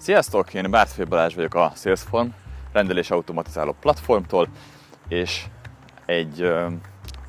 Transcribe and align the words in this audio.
Sziasztok! 0.00 0.54
Én 0.54 0.70
Bártfél 0.70 1.04
Balázs 1.04 1.34
vagyok 1.34 1.54
a 1.54 1.72
Salesform 1.74 2.28
rendelés 2.72 3.10
automatizáló 3.10 3.76
platformtól, 3.80 4.48
és 5.08 5.44
egy 6.06 6.40
ö, 6.40 6.66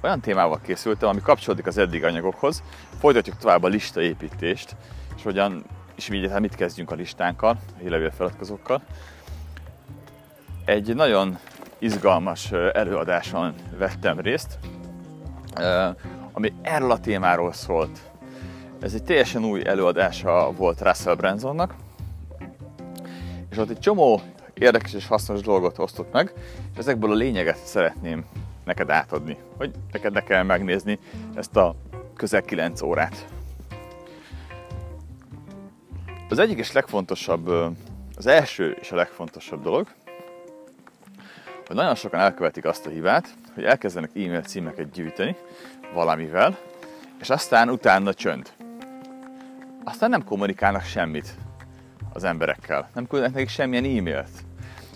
olyan 0.02 0.20
témával 0.20 0.60
készültem, 0.64 1.10
ami 1.10 1.22
kapcsolódik 1.22 1.68
az 1.68 1.78
eddig 1.78 2.04
anyagokhoz. 2.04 2.64
Folytatjuk 3.00 3.38
tovább 3.38 3.64
a 3.64 3.68
listaépítést, 3.68 4.76
és 5.16 5.24
hogyan 5.24 5.66
és 5.96 6.10
így 6.10 6.32
mit 6.40 6.56
kezdjünk 6.56 6.92
a 6.92 6.96
listánkkal, 6.96 7.50
a 7.50 7.80
hírlevél 7.80 8.12
feliratkozókkal. 8.12 8.82
Egy 10.66 10.96
nagyon 10.96 11.38
izgalmas 11.80 12.52
előadáson 12.52 13.54
vettem 13.78 14.20
részt, 14.20 14.60
ami 16.32 16.54
erről 16.62 16.92
a 16.92 17.00
témáról 17.00 17.54
szólt. 17.54 18.00
Ez 18.82 18.94
egy 18.94 19.04
teljesen 19.04 19.46
új 19.46 19.68
előadása 19.68 20.52
volt 20.52 20.82
Russell 20.82 21.16
Bransonnak, 21.16 21.76
és 23.52 23.58
ott 23.58 23.70
egy 23.70 23.80
csomó 23.80 24.22
érdekes 24.54 24.94
és 24.94 25.08
hasznos 25.08 25.42
dolgot 25.42 25.80
osztott 25.80 26.12
meg, 26.12 26.34
és 26.72 26.78
ezekből 26.78 27.12
a 27.12 27.16
lényeget 27.16 27.66
szeretném 27.66 28.26
neked 28.66 28.90
átadni, 28.90 29.38
hogy 29.58 29.72
neked 29.92 30.14
ne 30.14 30.24
kell 30.24 30.44
megnézni 30.44 31.00
ezt 31.36 31.56
a 31.56 31.76
közel 32.16 32.42
9 32.42 32.82
órát. 32.82 33.28
Az 36.30 36.40
egyik 36.40 36.58
és 36.58 36.72
legfontosabb, 36.72 37.48
az 38.16 38.28
első 38.28 38.78
és 38.82 38.92
a 38.92 38.96
legfontosabb 38.96 39.64
dolog, 39.64 39.88
hogy 41.68 41.76
nagyon 41.76 41.96
sokan 41.96 42.20
elkövetik 42.20 42.66
azt 42.66 42.86
a 42.86 42.90
hibát, 42.90 43.34
hogy 43.54 43.64
elkezdenek 43.64 44.10
e-mail 44.10 44.42
címeket 44.42 44.92
gyűjteni 44.92 45.36
valamivel, 45.94 46.58
és 47.20 47.30
aztán 47.30 47.70
utána 47.70 48.14
csönd. 48.14 48.52
Aztán 49.84 50.10
nem 50.10 50.24
kommunikálnak 50.24 50.84
semmit 50.84 51.36
az 52.20 52.26
emberekkel, 52.26 52.90
nem 52.94 53.08
küldenek 53.08 53.34
nekik 53.34 53.50
semmilyen 53.50 53.84
e-mailt. 53.84 54.30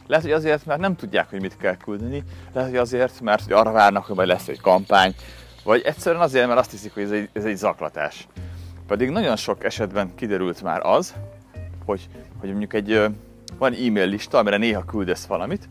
Lehet, 0.08 0.24
hogy 0.24 0.34
azért, 0.34 0.66
mert 0.66 0.80
nem 0.80 0.96
tudják, 0.96 1.30
hogy 1.30 1.42
mit 1.42 1.58
kell 1.58 1.78
küldeni, 1.78 2.24
lehet, 2.54 2.70
hogy 2.70 2.80
azért, 2.80 3.22
mert 3.22 3.44
hogy 3.44 3.54
arra 3.54 3.72
várnak, 3.72 4.06
hogy 4.06 4.16
majd 4.16 4.28
lesz 4.28 4.48
egy 4.48 4.62
kampány, 4.62 5.16
vagy 5.64 5.82
egyszerűen 5.82 6.22
azért, 6.22 6.48
mert 6.48 6.60
azt 6.60 6.72
hiszik, 6.72 6.94
hogy 6.94 7.04
ez 7.04 7.12
egy, 7.12 7.30
ez 7.34 7.46
egy 7.46 7.56
zaklatás. 7.56 8.28
Pedig 8.88 9.10
nagyon 9.10 9.36
sok 9.36 9.64
esetben 9.64 10.16
kiderült 10.16 10.62
már 10.62 10.82
az, 10.86 11.14
hogy, 11.86 12.08
hogy 12.40 12.50
mondjuk 12.50 12.74
egy 12.74 13.06
van 13.58 13.74
e-mail 13.74 14.08
lista, 14.08 14.38
amire 14.38 14.58
néha 14.58 14.86
küldesz 14.86 15.26
valamit, 15.26 15.68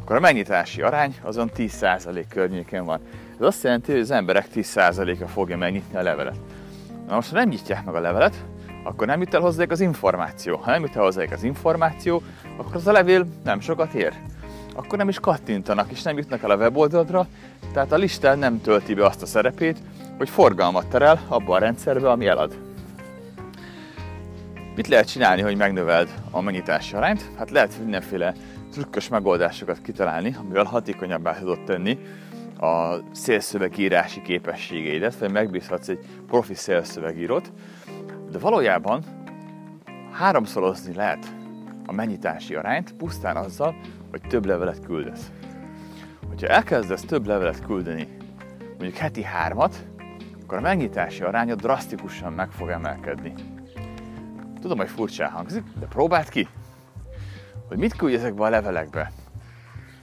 akkor 0.00 0.16
a 0.16 0.20
megnyitási 0.20 0.82
arány 0.82 1.16
azon 1.22 1.50
10% 1.56 2.24
környéken 2.28 2.84
van. 2.84 3.00
Ez 3.40 3.46
azt 3.46 3.62
jelenti, 3.62 3.92
hogy 3.92 4.00
az 4.00 4.10
emberek 4.10 4.46
10%-a 4.54 5.26
fogja 5.26 5.56
megnyitni 5.56 5.96
a 5.96 6.02
levelet. 6.02 6.36
Na 7.08 7.14
most, 7.14 7.30
ha 7.30 7.36
nem 7.36 7.48
nyitják 7.48 7.84
meg 7.84 7.94
a 7.94 8.00
levelet, 8.00 8.44
akkor 8.86 9.06
nem 9.06 9.20
jut 9.20 9.34
el 9.34 9.40
hozzájuk 9.40 9.70
az 9.70 9.80
információ. 9.80 10.56
Ha 10.56 10.70
nem 10.70 10.82
jut 10.82 10.96
el 10.96 11.02
hozzájuk 11.02 11.32
az 11.32 11.42
információ, 11.42 12.22
akkor 12.56 12.76
az 12.76 12.86
a 12.86 12.92
levél 12.92 13.26
nem 13.44 13.60
sokat 13.60 13.94
ér. 13.94 14.12
Akkor 14.74 14.98
nem 14.98 15.08
is 15.08 15.20
kattintanak, 15.20 15.90
és 15.90 16.02
nem 16.02 16.16
jutnak 16.16 16.42
el 16.42 16.50
a 16.50 16.56
weboldalra, 16.56 17.26
tehát 17.72 17.92
a 17.92 17.96
listán 17.96 18.38
nem 18.38 18.60
tölti 18.60 18.94
be 18.94 19.06
azt 19.06 19.22
a 19.22 19.26
szerepét, 19.26 19.78
hogy 20.16 20.28
forgalmat 20.28 20.86
terel 20.86 21.20
abba 21.28 21.54
a 21.54 21.58
rendszerbe, 21.58 22.10
ami 22.10 22.26
elad. 22.26 22.58
Mit 24.76 24.88
lehet 24.88 25.10
csinálni, 25.10 25.42
hogy 25.42 25.56
megnöveld 25.56 26.08
a 26.30 26.40
megnyitási 26.40 26.94
arányt? 26.94 27.30
Hát 27.38 27.50
lehet 27.50 27.78
mindenféle 27.78 28.34
trükkös 28.72 29.08
megoldásokat 29.08 29.80
kitalálni, 29.82 30.36
amivel 30.38 30.64
hatékonyabbá 30.64 31.38
tudod 31.38 31.64
tenni 31.64 31.98
a 32.60 32.96
szélszövegírási 33.12 34.22
képességeidet, 34.22 35.18
vagy 35.18 35.30
megbízhatsz 35.30 35.88
egy 35.88 35.98
profi 36.26 36.54
szélszövegírót, 36.54 37.52
de 38.36 38.42
valójában 38.42 39.04
háromszorozni 40.12 40.94
lehet 40.94 41.34
a 41.86 41.92
mennyitási 41.92 42.54
arányt 42.54 42.92
pusztán 42.92 43.36
azzal, 43.36 43.74
hogy 44.10 44.20
több 44.20 44.46
levelet 44.46 44.84
küldesz. 44.86 45.30
Hogyha 46.28 46.46
elkezdesz 46.46 47.00
több 47.00 47.26
levelet 47.26 47.64
küldeni, 47.64 48.08
mondjuk 48.68 48.94
heti 48.94 49.22
hármat, 49.22 49.86
akkor 50.42 50.58
a 50.58 50.60
megnyitási 50.60 51.22
aránya 51.22 51.54
drasztikusan 51.54 52.32
meg 52.32 52.50
fog 52.50 52.68
emelkedni. 52.68 53.34
Tudom, 54.60 54.78
hogy 54.78 54.88
furcsán 54.88 55.30
hangzik, 55.30 55.64
de 55.78 55.86
próbáld 55.86 56.28
ki, 56.28 56.48
hogy 57.68 57.78
mit 57.78 57.96
küldj 57.96 58.16
ezekbe 58.16 58.44
a 58.44 58.48
levelekbe. 58.48 59.12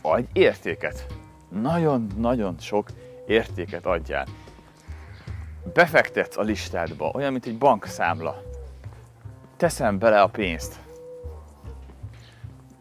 Adj 0.02 0.26
értéket. 0.34 1.06
Nagyon-nagyon 1.50 2.56
sok 2.60 2.90
értéket 3.28 3.86
adjál. 3.86 4.26
Befektetsz 5.74 6.38
a 6.38 6.42
listádba, 6.42 7.12
olyan, 7.14 7.32
mint 7.32 7.46
egy 7.46 7.58
bankszámla. 7.58 8.42
Teszem 9.58 10.00
bele 10.00 10.22
a 10.22 10.28
pénzt. 10.28 10.80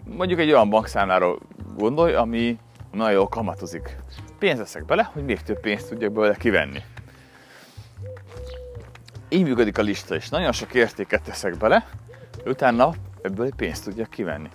Mondjuk 0.04 0.40
egy 0.40 0.50
olyan 0.50 0.70
bankszámláról 0.70 1.38
gondolj, 1.76 2.14
ami 2.14 2.58
nagyon 2.92 3.12
jól 3.12 3.28
kamatozik. 3.28 3.96
Pénzt 4.38 4.58
veszek 4.58 4.84
bele, 4.84 5.10
hogy 5.12 5.24
még 5.24 5.42
több 5.42 5.60
pénzt 5.60 5.88
tudjak 5.88 6.12
belőle 6.12 6.34
kivenni. 6.34 6.82
Így 9.28 9.42
működik 9.42 9.78
a 9.78 9.82
lista 9.82 10.14
is. 10.14 10.28
Nagyon 10.28 10.52
sok 10.52 10.74
értéket 10.74 11.22
teszek 11.22 11.56
bele, 11.56 11.86
utána 12.44 12.92
ebből 13.22 13.54
pénzt 13.56 13.84
tudjak 13.84 14.10
kivenni. 14.10 14.48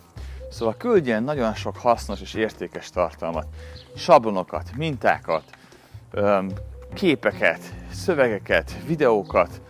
Szóval 0.50 0.78
küldjen 0.78 1.24
nagyon 1.24 1.54
sok 1.54 1.78
hasznos 1.78 2.22
és 2.22 2.34
értékes 2.34 2.90
tartalmat, 2.90 3.48
sablonokat, 3.96 4.76
mintákat, 4.76 5.44
képeket, 6.94 7.60
szövegeket, 7.92 8.76
videókat, 8.86 9.62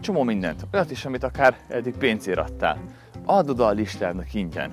csomó 0.00 0.22
mindent. 0.22 0.66
Olyat 0.72 0.90
is, 0.90 1.04
amit 1.04 1.24
akár 1.24 1.56
eddig 1.68 1.96
pénzért 1.96 2.38
adtál. 2.38 2.78
Add 3.24 3.48
oda 3.48 3.66
a 3.66 3.70
listádnak 3.70 4.34
ingyen. 4.34 4.70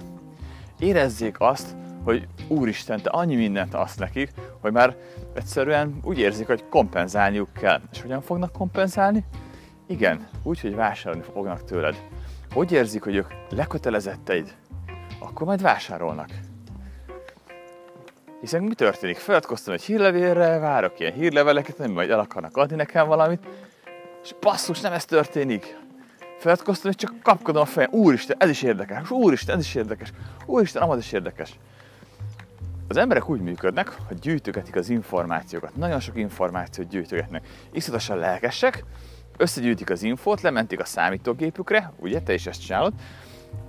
Érezzék 0.80 1.36
azt, 1.40 1.76
hogy 2.04 2.28
Úristen, 2.48 3.02
te 3.02 3.10
annyi 3.10 3.36
mindent 3.36 3.74
adsz 3.74 3.96
nekik, 3.96 4.32
hogy 4.60 4.72
már 4.72 4.96
egyszerűen 5.34 6.00
úgy 6.04 6.20
érzik, 6.20 6.48
hogy 6.48 6.64
kompenzálniuk 6.70 7.54
kell. 7.54 7.82
És 7.92 8.02
hogyan 8.02 8.22
fognak 8.22 8.52
kompenzálni? 8.52 9.24
Igen, 9.88 10.28
úgy, 10.44 10.62
hogy 10.62 10.76
vásárolni 10.76 11.26
fognak 11.34 11.64
tőled. 11.64 12.02
Hogy 12.54 12.72
érzik, 12.72 13.04
hogy 13.04 13.16
ők 13.16 13.28
lekötelezetteid, 13.50 14.56
akkor 15.20 15.48
majd 15.48 15.62
vásárolnak. 15.62 16.30
Hiszen 18.42 18.64
mi 18.64 18.74
történik? 18.74 19.18
Feladkoztam 19.18 19.74
egy 19.74 19.82
hírlevélre, 19.82 20.58
várok 20.58 21.00
ilyen 21.00 21.14
hírleveleket, 21.14 21.78
nem 21.78 21.92
majd 21.92 22.10
el 22.10 22.20
akarnak 22.20 22.58
adni 22.58 22.76
nekem 22.76 23.08
valamit, 23.08 23.44
és 24.24 24.36
basszus, 24.40 24.82
nem 24.82 24.94
ez 24.94 25.06
történik. 25.06 25.78
Feladkoztam, 26.40 26.92
és 26.92 26.98
csak 26.98 27.14
kapkodom 27.24 27.62
a 27.62 27.66
fejem. 27.66 27.90
Úristen, 27.94 28.38
ez 28.40 28.50
is 28.50 28.62
érdekes. 28.62 29.12
Úristen, 29.12 29.58
ez 29.58 29.64
is 29.64 29.76
érdekes. 29.76 30.12
Úristen, 30.46 30.82
amaz 30.82 30.98
is 30.98 31.12
érdekes. 31.12 31.60
Az 32.88 32.98
emberek 32.98 33.30
úgy 33.30 33.42
működnek, 33.42 33.98
hogy 34.08 34.20
gyűjtögetik 34.20 34.76
az 34.76 34.90
információkat. 34.90 35.76
Nagyon 35.76 36.00
sok 36.00 36.18
információt 36.18 36.88
gyűjtögetnek. 36.88 37.48
Iszonyatosan 37.72 38.18
lelkesek, 38.18 38.84
összegyűjtik 39.38 39.90
az 39.90 40.04
infót, 40.04 40.42
lementik 40.42 40.80
a 40.80 40.86
számítógépükre, 40.86 41.94
ugye, 42.00 42.22
te 42.22 42.34
is 42.34 42.46
ezt 42.46 42.66
csinálod, 42.66 42.94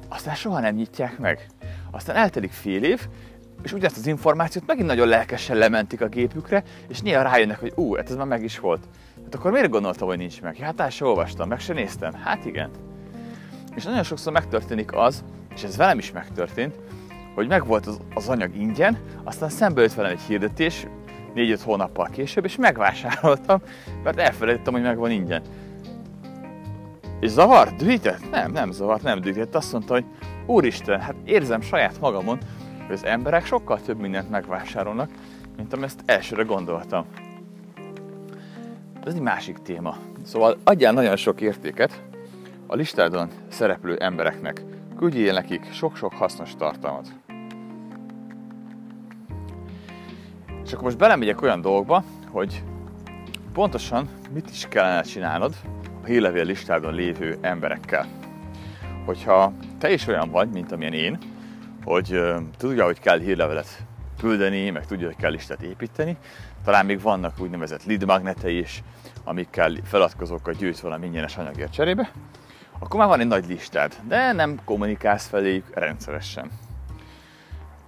aztán 0.08 0.34
soha 0.34 0.60
nem 0.60 0.74
nyitják 0.74 1.18
meg. 1.18 1.46
Aztán 1.90 2.16
eltelik 2.16 2.52
fél 2.52 2.84
év, 2.84 3.08
és 3.62 3.72
ugyanezt 3.72 3.96
az 3.96 4.06
információt 4.06 4.66
megint 4.66 4.86
nagyon 4.86 5.08
lelkesen 5.08 5.56
lementik 5.56 6.00
a 6.00 6.08
gépükre, 6.08 6.62
és 6.88 7.00
néha 7.00 7.22
rájönnek, 7.22 7.60
hogy 7.60 7.72
ú, 7.74 7.94
hát 7.94 8.10
ez 8.10 8.16
már 8.16 8.26
meg 8.26 8.42
is 8.42 8.58
volt. 8.58 8.88
Hát 9.24 9.34
akkor 9.34 9.50
miért 9.50 9.70
gondoltam, 9.70 10.08
hogy 10.08 10.18
nincs 10.18 10.42
meg? 10.42 10.56
Hát 10.56 10.80
át 10.80 10.90
se 10.90 11.04
olvastam, 11.04 11.48
meg 11.48 11.60
se 11.60 11.72
néztem. 11.72 12.12
Hát 12.12 12.44
igen. 12.44 12.70
És 13.74 13.84
nagyon 13.84 14.02
sokszor 14.02 14.32
megtörténik 14.32 14.92
az, 14.92 15.24
és 15.54 15.62
ez 15.62 15.76
velem 15.76 15.98
is 15.98 16.12
megtörtént, 16.12 16.74
hogy 17.34 17.48
megvolt 17.48 17.86
az, 17.86 18.00
az 18.14 18.28
anyag 18.28 18.56
ingyen, 18.56 18.98
aztán 19.24 19.48
szembe 19.48 19.80
jött 19.80 19.94
velem 19.94 20.10
egy 20.10 20.20
hirdetés, 20.20 20.86
4-5 21.34 21.60
hónappal 21.64 22.08
később, 22.12 22.44
és 22.44 22.56
megvásároltam, 22.56 23.62
mert 24.04 24.18
elfelejtettem, 24.18 24.72
hogy 24.72 24.82
megvan 24.82 25.10
ingyen. 25.10 25.42
És 27.20 27.30
zavar? 27.30 27.72
Dühített? 27.74 28.30
Nem, 28.30 28.52
nem 28.52 28.70
zavart, 28.70 29.02
nem 29.02 29.20
dühített. 29.20 29.54
Azt 29.54 29.72
mondta, 29.72 29.92
hogy 29.92 30.04
úristen, 30.46 31.00
hát 31.00 31.14
érzem 31.24 31.60
saját 31.60 32.00
magamon, 32.00 32.38
hogy 32.92 33.00
az 33.00 33.10
emberek 33.12 33.46
sokkal 33.46 33.80
több 33.80 34.00
mindent 34.00 34.30
megvásárolnak, 34.30 35.10
mint 35.56 35.82
ezt 35.82 36.02
elsőre 36.04 36.42
gondoltam. 36.42 37.04
Ez 39.04 39.14
egy 39.14 39.20
másik 39.20 39.58
téma. 39.58 39.96
Szóval 40.24 40.56
adjál 40.64 40.92
nagyon 40.92 41.16
sok 41.16 41.40
értéket 41.40 42.02
a 42.66 42.74
listádon 42.74 43.30
szereplő 43.48 43.96
embereknek. 43.96 44.62
Küldjél 44.96 45.32
nekik 45.32 45.72
sok-sok 45.72 46.12
hasznos 46.12 46.54
tartalmat. 46.56 47.08
És 50.64 50.72
akkor 50.72 50.84
most 50.84 50.98
belemegyek 50.98 51.42
olyan 51.42 51.60
dolgokba, 51.60 52.04
hogy 52.28 52.62
pontosan 53.52 54.08
mit 54.32 54.50
is 54.50 54.66
kellene 54.68 55.02
csinálnod 55.02 55.54
a 56.02 56.06
hírlevél 56.06 56.44
listádon 56.44 56.94
lévő 56.94 57.38
emberekkel. 57.40 58.06
Hogyha 59.04 59.52
te 59.78 59.92
is 59.92 60.06
olyan 60.06 60.30
vagy, 60.30 60.50
mint 60.50 60.72
amilyen 60.72 60.92
én, 60.92 61.18
hogy 61.84 62.22
tudja, 62.56 62.84
hogy 62.84 63.00
kell 63.00 63.18
hírlevelet 63.18 63.82
küldeni, 64.18 64.70
meg 64.70 64.86
tudja, 64.86 65.06
hogy 65.06 65.16
kell 65.16 65.30
listát 65.30 65.62
építeni. 65.62 66.16
Talán 66.64 66.86
még 66.86 67.00
vannak 67.00 67.40
úgynevezett 67.40 67.84
lead 67.84 68.04
magnetei 68.04 68.58
is, 68.58 68.82
amikkel 69.24 69.72
feladkozókat 69.84 70.56
gyűjt 70.56 70.80
valami 70.80 71.06
ingyenes 71.06 71.36
anyagért 71.36 71.72
cserébe. 71.72 72.10
akkor 72.78 73.00
már 73.00 73.08
van 73.08 73.20
egy 73.20 73.26
nagy 73.26 73.46
listád, 73.46 73.94
de 74.08 74.32
nem 74.32 74.58
kommunikálsz 74.64 75.26
feléjük 75.26 75.66
rendszeresen. 75.74 76.50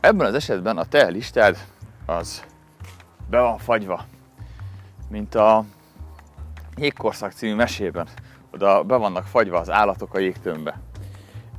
Ebben 0.00 0.26
az 0.26 0.34
esetben 0.34 0.78
a 0.78 0.84
te 0.84 1.08
listád 1.08 1.58
az 2.06 2.44
be 3.30 3.40
van 3.40 3.58
fagyva, 3.58 4.04
mint 5.08 5.34
a 5.34 5.64
Jégkorszak 6.76 7.32
című 7.32 7.54
mesében. 7.54 8.08
Oda 8.50 8.82
be 8.82 8.96
vannak 8.96 9.26
fagyva 9.26 9.58
az 9.58 9.70
állatok 9.70 10.14
a 10.14 10.18
jégtömbbe. 10.18 10.80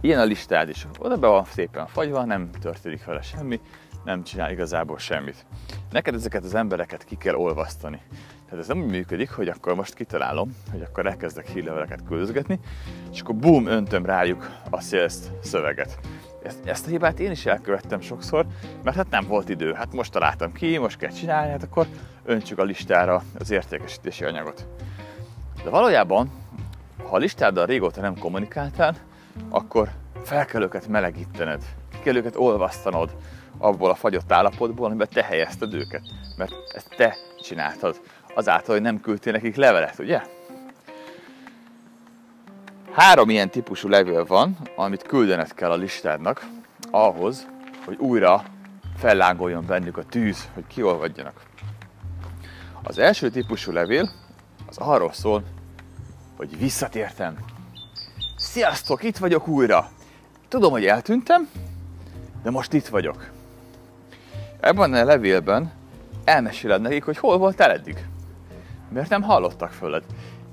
Ilyen 0.05 0.19
a 0.19 0.23
listád 0.23 0.69
is. 0.69 0.87
Oda 0.99 1.17
be 1.17 1.27
van 1.27 1.45
szépen 1.45 1.87
fagyva, 1.87 2.25
nem 2.25 2.49
történik 2.61 3.05
vele 3.05 3.21
semmi, 3.21 3.59
nem 4.03 4.23
csinál 4.23 4.51
igazából 4.51 4.97
semmit. 4.97 5.45
Neked 5.91 6.13
ezeket 6.13 6.43
az 6.43 6.55
embereket 6.55 7.03
ki 7.03 7.15
kell 7.15 7.35
olvasztani. 7.35 8.01
Tehát 8.45 8.59
ez 8.59 8.67
nem 8.67 8.81
úgy 8.81 8.89
működik, 8.89 9.31
hogy 9.31 9.47
akkor 9.47 9.75
most 9.75 9.93
kitalálom, 9.93 10.55
hogy 10.71 10.81
akkor 10.81 11.05
elkezdek 11.05 11.47
hírleveleket 11.47 12.03
küldözgetni, 12.07 12.59
és 13.11 13.21
akkor 13.21 13.35
boom, 13.35 13.67
öntöm 13.67 14.05
rájuk 14.05 14.49
a 14.69 14.81
sales 14.81 15.13
szöveget. 15.41 15.99
Ezt, 16.43 16.65
ezt 16.65 16.87
a 16.87 16.89
hibát 16.89 17.19
én 17.19 17.31
is 17.31 17.45
elkövettem 17.45 18.01
sokszor, 18.01 18.45
mert 18.83 18.97
hát 18.97 19.09
nem 19.09 19.27
volt 19.27 19.49
idő. 19.49 19.73
Hát 19.73 19.93
most 19.93 20.11
találtam 20.11 20.51
ki, 20.51 20.77
most 20.77 20.97
kell 20.97 21.11
csinálni, 21.11 21.51
hát 21.51 21.63
akkor 21.63 21.87
öntsük 22.25 22.59
a 22.59 22.63
listára 22.63 23.23
az 23.39 23.51
értékesítési 23.51 24.23
anyagot. 24.23 24.67
De 25.63 25.69
valójában, 25.69 26.31
ha 27.03 27.15
a 27.15 27.19
listáddal 27.19 27.65
régóta 27.65 28.01
nem 28.01 28.17
kommunikáltál, 28.17 28.95
akkor 29.49 29.89
fel 30.23 30.45
kell 30.45 30.61
őket 30.61 30.87
melegítened, 30.87 31.63
ki 31.91 31.97
kell 32.03 32.15
őket 32.15 32.35
olvasztanod 32.35 33.15
abból 33.57 33.89
a 33.89 33.95
fagyott 33.95 34.31
állapotból, 34.31 34.85
amiben 34.85 35.07
te 35.13 35.23
helyezted 35.23 35.73
őket. 35.73 36.01
Mert 36.37 36.53
ezt 36.73 36.95
te 36.97 37.15
csináltad, 37.41 38.01
azáltal, 38.35 38.75
hogy 38.75 38.83
nem 38.83 38.99
küldtél 38.99 39.31
nekik 39.31 39.55
levelet, 39.55 39.99
ugye? 39.99 40.21
Három 42.91 43.29
ilyen 43.29 43.49
típusú 43.49 43.87
levél 43.87 44.25
van, 44.25 44.57
amit 44.75 45.01
küldened 45.01 45.53
kell 45.53 45.71
a 45.71 45.75
listádnak 45.75 46.47
ahhoz, 46.91 47.47
hogy 47.85 47.97
újra 47.97 48.43
fellángoljon 48.97 49.65
bennük 49.65 49.97
a 49.97 50.05
tűz, 50.05 50.49
hogy 50.53 50.67
kiolvadjanak. 50.67 51.41
Az 52.83 52.97
első 52.97 53.29
típusú 53.29 53.71
levél 53.71 54.09
az 54.67 54.77
arról 54.77 55.13
szól, 55.13 55.43
hogy 56.37 56.57
visszatértem. 56.57 57.54
Sziasztok, 58.55 59.03
itt 59.03 59.17
vagyok 59.17 59.47
újra. 59.47 59.89
Tudom, 60.47 60.71
hogy 60.71 60.85
eltűntem, 60.85 61.49
de 62.43 62.49
most 62.49 62.73
itt 62.73 62.87
vagyok. 62.87 63.29
Ebben 64.59 64.93
a 64.93 65.03
levélben 65.03 65.71
elmeséled 66.23 66.81
nekik, 66.81 67.03
hogy 67.03 67.17
hol 67.17 67.37
voltál 67.37 67.71
eddig. 67.71 68.05
Miért 68.89 69.09
nem 69.09 69.21
hallottak 69.21 69.71
föled? 69.71 70.03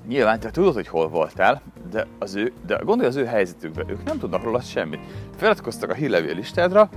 Nyilván 0.07 0.39
te 0.39 0.51
tudod, 0.51 0.73
hogy 0.73 0.87
hol 0.87 1.09
voltál, 1.09 1.61
de, 1.91 2.07
az 2.19 2.35
ő, 2.35 2.53
de 2.65 2.75
gondolj 2.83 3.09
az 3.09 3.15
ő 3.15 3.25
helyzetükbe, 3.25 3.83
ők 3.87 4.03
nem 4.03 4.19
tudnak 4.19 4.43
róla 4.43 4.61
semmit. 4.61 4.99
Feliratkoztak 5.35 5.89
a 5.89 5.93
hírlevél 5.93 6.35
listádra, 6.35 6.89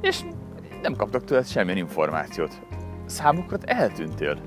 és 0.00 0.20
nem 0.82 0.96
kaptak 0.96 1.24
tőled 1.24 1.46
semmilyen 1.46 1.78
információt. 1.78 2.60
Számukra 3.06 3.56
eltűntél. 3.64 4.38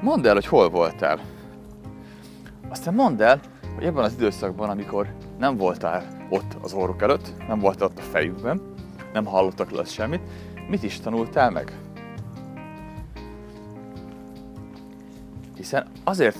Mondd 0.00 0.26
el, 0.26 0.34
hogy 0.34 0.46
hol 0.46 0.68
voltál. 0.68 1.20
Aztán 2.68 2.94
mondd 2.94 3.22
el, 3.22 3.40
hogy 3.74 3.84
ebben 3.84 4.04
az 4.04 4.12
időszakban, 4.12 4.70
amikor 4.70 5.06
nem 5.38 5.56
voltál 5.56 6.26
ott 6.28 6.56
az 6.62 6.72
orruk 6.72 7.02
előtt, 7.02 7.32
nem 7.48 7.58
voltál 7.58 7.88
ott 7.88 7.98
a 7.98 8.02
fejükben, 8.02 8.60
nem 9.12 9.24
hallottak 9.24 9.70
le 9.70 9.84
semmit, 9.84 10.20
mit 10.68 10.82
is 10.82 11.00
tanultál 11.00 11.50
meg? 11.50 11.72
Hiszen 15.56 15.86
azért 16.04 16.38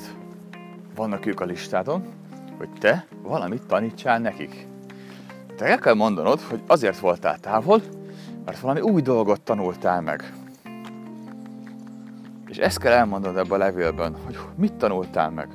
vannak 0.94 1.27
ők 1.27 1.41
a 1.41 1.44
listádon, 1.44 2.05
hogy 2.59 2.69
te 2.79 3.06
valamit 3.23 3.67
tanítsál 3.67 4.19
nekik. 4.19 4.67
Te 5.56 5.65
el 5.65 5.79
kell 5.79 5.94
mondanod, 5.94 6.41
hogy 6.41 6.62
azért 6.67 6.99
voltál 6.99 7.38
távol, 7.38 7.81
mert 8.44 8.61
valami 8.61 8.81
új 8.81 9.03
dolgot 9.03 9.41
tanultál 9.41 10.00
meg. 10.00 10.32
És 12.47 12.56
ezt 12.56 12.79
kell 12.79 12.93
elmondanod 12.93 13.37
ebben 13.37 13.61
a 13.61 13.65
levélben, 13.65 14.17
hogy 14.25 14.38
mit 14.56 14.73
tanultál 14.73 15.31
meg. 15.31 15.49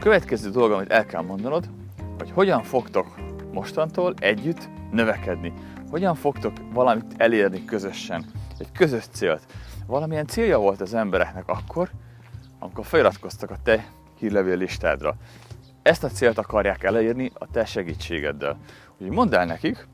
Következő 0.00 0.50
dolog, 0.50 0.72
amit 0.72 0.90
el 0.90 1.06
kell 1.06 1.22
mondanod, 1.22 1.70
hogy 2.18 2.30
hogyan 2.30 2.62
fogtok 2.62 3.18
mostantól 3.52 4.14
együtt 4.18 4.68
növekedni. 4.90 5.52
Hogyan 5.90 6.14
fogtok 6.14 6.52
valamit 6.72 7.14
elérni 7.16 7.64
közösen. 7.64 8.24
Egy 8.58 8.72
közös 8.72 9.04
célt. 9.12 9.42
Valamilyen 9.86 10.26
célja 10.26 10.58
volt 10.58 10.80
az 10.80 10.94
embereknek 10.94 11.48
akkor, 11.48 11.90
amikor 12.58 12.84
feliratkoztak 12.84 13.50
a 13.50 13.56
te 13.62 13.86
hírlevél 14.18 14.56
listádra. 14.56 15.14
Ezt 15.82 16.04
a 16.04 16.08
célt 16.08 16.38
akarják 16.38 16.82
elérni 16.82 17.30
a 17.34 17.50
te 17.50 17.64
segítségeddel. 17.64 18.58
Úgyhogy 18.92 19.16
mondd 19.16 19.34
el 19.34 19.46
nekik, 19.46 19.86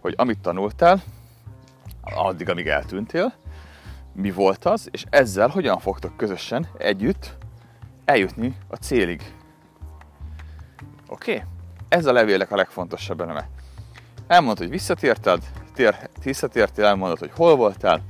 hogy 0.00 0.14
amit 0.16 0.40
tanultál, 0.40 1.02
addig, 2.02 2.48
amíg 2.48 2.66
eltűntél, 2.66 3.32
mi 4.12 4.30
volt 4.30 4.64
az, 4.64 4.88
és 4.90 5.04
ezzel 5.10 5.48
hogyan 5.48 5.78
fogtok 5.78 6.16
közösen 6.16 6.66
együtt 6.78 7.36
eljutni 8.04 8.56
a 8.68 8.76
célig. 8.76 9.36
Oké? 11.20 11.32
Okay? 11.32 11.44
Ez 11.88 12.06
a 12.06 12.12
levélek 12.12 12.50
a 12.50 12.56
legfontosabb 12.56 13.20
eleme. 13.20 13.48
Elmondod, 14.26 14.58
hogy 14.58 14.70
visszatérted, 14.70 15.42
tér, 15.74 16.08
visszatértél, 16.24 16.84
elmondod, 16.84 17.18
hogy 17.18 17.30
hol 17.34 17.56
voltál, 17.56 18.02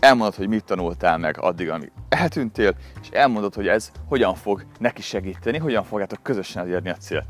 elmondod, 0.00 0.34
hogy 0.34 0.48
mit 0.48 0.64
tanultál 0.64 1.18
meg 1.18 1.40
addig, 1.40 1.70
amíg 1.70 1.90
eltűntél, 2.08 2.74
és 3.02 3.08
elmondod, 3.08 3.54
hogy 3.54 3.68
ez 3.68 3.90
hogyan 4.08 4.34
fog 4.34 4.64
neki 4.78 5.02
segíteni, 5.02 5.58
hogyan 5.58 5.84
fogjátok 5.84 6.22
közösen 6.22 6.62
elérni 6.62 6.90
a 6.90 6.96
célt. 6.96 7.24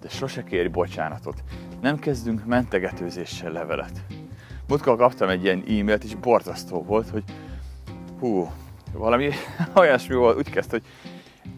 De 0.00 0.08
sose 0.08 0.44
kéri 0.44 0.68
bocsánatot. 0.68 1.42
Nem 1.80 1.98
kezdünk 1.98 2.46
mentegetőzéssel 2.46 3.52
levelet. 3.52 4.02
Múltkor 4.68 4.96
kaptam 4.96 5.28
egy 5.28 5.44
ilyen 5.44 5.64
e-mailt, 5.68 6.04
és 6.04 6.14
borzasztó 6.14 6.82
volt, 6.82 7.10
hogy 7.10 7.24
hú, 8.20 8.50
valami 8.92 9.30
olyasmi 9.74 10.14
volt, 10.14 10.36
úgy 10.36 10.50
kezdte, 10.50 10.70
hogy 10.70 11.11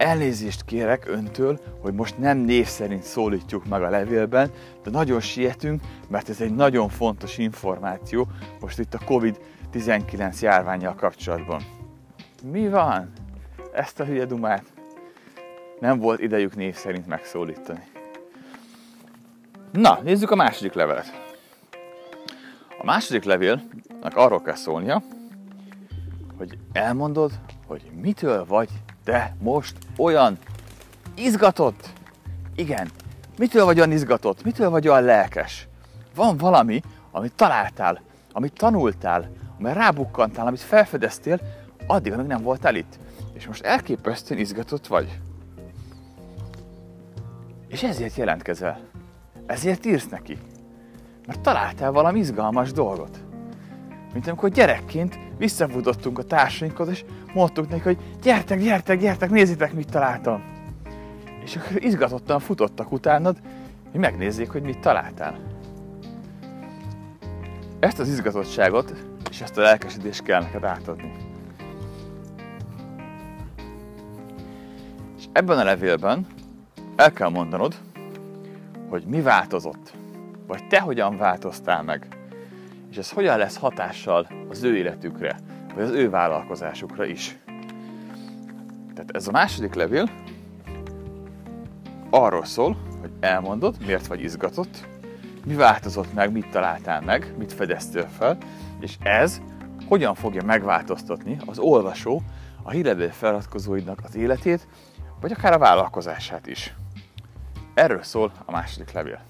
elnézést 0.04 0.64
kérek 0.64 1.08
öntől, 1.08 1.60
hogy 1.80 1.94
most 1.94 2.18
nem 2.18 2.38
név 2.38 2.66
szerint 2.66 3.02
szólítjuk 3.02 3.66
meg 3.66 3.82
a 3.82 3.90
levélben, 3.90 4.50
de 4.82 4.90
nagyon 4.90 5.20
sietünk, 5.20 5.82
mert 6.08 6.28
ez 6.28 6.40
egy 6.40 6.54
nagyon 6.54 6.88
fontos 6.88 7.38
információ 7.38 8.28
most 8.60 8.78
itt 8.78 8.94
a 8.94 8.98
COVID-19 8.98 10.40
járványjal 10.40 10.94
kapcsolatban. 10.94 11.62
Mi 12.42 12.68
van? 12.68 13.12
Ezt 13.72 14.00
a 14.00 14.04
hülye 14.04 14.24
dumát 14.24 14.64
nem 15.80 15.98
volt 15.98 16.20
idejük 16.20 16.56
név 16.56 16.74
szerint 16.74 17.06
megszólítani. 17.06 17.82
Na, 19.72 20.00
nézzük 20.02 20.30
a 20.30 20.34
második 20.34 20.72
levelet. 20.72 21.22
A 22.78 22.84
második 22.84 23.24
levélnek 23.24 24.12
arról 24.16 24.42
kell 24.42 24.54
szólnia, 24.54 25.02
hogy 26.36 26.58
elmondod, 26.72 27.32
hogy 27.66 27.82
mitől 28.00 28.44
vagy 28.44 28.68
te 29.04 29.34
most 29.38 29.76
olyan 29.96 30.38
izgatott. 31.14 31.88
Igen, 32.54 32.90
mitől 33.38 33.64
vagy 33.64 33.76
olyan 33.76 33.92
izgatott, 33.92 34.44
mitől 34.44 34.70
vagy 34.70 34.88
olyan 34.88 35.02
lelkes. 35.02 35.68
Van 36.14 36.36
valami, 36.36 36.80
amit 37.10 37.32
találtál, 37.32 38.00
amit 38.32 38.52
tanultál, 38.52 39.30
amit 39.58 39.74
rábukkantál, 39.74 40.46
amit 40.46 40.60
felfedeztél, 40.60 41.40
addig, 41.86 42.12
amíg 42.12 42.26
nem 42.26 42.42
voltál 42.42 42.74
itt. 42.74 42.98
És 43.32 43.46
most 43.46 43.64
elképesztően 43.64 44.40
izgatott 44.40 44.86
vagy. 44.86 45.20
És 47.68 47.82
ezért 47.82 48.16
jelentkezel. 48.16 48.80
Ezért 49.46 49.84
írsz 49.84 50.08
neki. 50.08 50.38
Mert 51.26 51.40
találtál 51.40 51.92
valami 51.92 52.18
izgalmas 52.18 52.72
dolgot. 52.72 53.23
Mint 54.14 54.26
amikor 54.26 54.48
gyerekként 54.48 55.18
visszafutottunk 55.38 56.18
a 56.18 56.22
társainkhoz, 56.22 56.88
és 56.88 57.04
mondtuk 57.34 57.68
neki, 57.68 57.82
hogy 57.82 57.98
gyertek, 58.22 58.60
gyertek, 58.60 58.98
gyertek, 58.98 59.30
nézzétek, 59.30 59.72
mit 59.72 59.90
találtam. 59.90 60.42
És 61.44 61.56
akkor 61.56 61.84
izgatottan 61.84 62.40
futottak 62.40 62.92
utánad, 62.92 63.36
hogy 63.90 64.00
megnézzék, 64.00 64.50
hogy 64.50 64.62
mit 64.62 64.78
találtál. 64.78 65.38
Ezt 67.80 67.98
az 67.98 68.08
izgatottságot 68.08 68.94
és 69.30 69.40
ezt 69.40 69.58
a 69.58 69.60
lelkesedést 69.60 70.22
kell 70.22 70.40
neked 70.40 70.64
átadni. 70.64 71.12
És 75.18 75.24
ebben 75.32 75.58
a 75.58 75.64
levélben 75.64 76.26
el 76.96 77.12
kell 77.12 77.28
mondanod, 77.28 77.74
hogy 78.88 79.04
mi 79.06 79.20
változott, 79.20 79.94
vagy 80.46 80.66
te 80.66 80.80
hogyan 80.80 81.16
változtál 81.16 81.82
meg, 81.82 82.23
és 82.94 83.00
ez 83.00 83.10
hogyan 83.10 83.38
lesz 83.38 83.56
hatással 83.56 84.28
az 84.48 84.62
ő 84.62 84.76
életükre, 84.76 85.36
vagy 85.74 85.82
az 85.84 85.90
ő 85.90 86.10
vállalkozásukra 86.10 87.04
is. 87.04 87.38
Tehát 88.94 89.10
ez 89.10 89.28
a 89.28 89.30
második 89.30 89.74
levél 89.74 90.10
arról 92.10 92.44
szól, 92.44 92.76
hogy 93.00 93.10
elmondod, 93.20 93.76
miért 93.86 94.06
vagy 94.06 94.22
izgatott, 94.22 94.86
mi 95.44 95.54
változott 95.54 96.14
meg, 96.14 96.32
mit 96.32 96.50
találtál 96.50 97.00
meg, 97.00 97.34
mit 97.38 97.52
fedeztél 97.52 98.08
fel, 98.18 98.38
és 98.80 98.96
ez 99.02 99.40
hogyan 99.88 100.14
fogja 100.14 100.42
megváltoztatni 100.44 101.36
az 101.46 101.58
olvasó, 101.58 102.22
a 102.62 102.70
hírlevél 102.70 103.10
feliratkozóidnak 103.10 103.98
az 104.04 104.16
életét, 104.16 104.68
vagy 105.20 105.32
akár 105.32 105.52
a 105.52 105.58
vállalkozását 105.58 106.46
is. 106.46 106.74
Erről 107.74 108.02
szól 108.02 108.32
a 108.44 108.50
második 108.50 108.92
levél. 108.92 109.20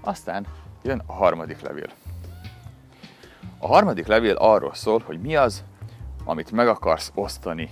Aztán 0.00 0.46
jön 0.86 1.02
a 1.06 1.12
harmadik 1.12 1.60
levél. 1.60 1.90
A 3.58 3.66
harmadik 3.66 4.06
levél 4.06 4.34
arról 4.34 4.74
szól, 4.74 5.02
hogy 5.06 5.20
mi 5.20 5.36
az, 5.36 5.64
amit 6.24 6.50
meg 6.50 6.68
akarsz 6.68 7.12
osztani 7.14 7.70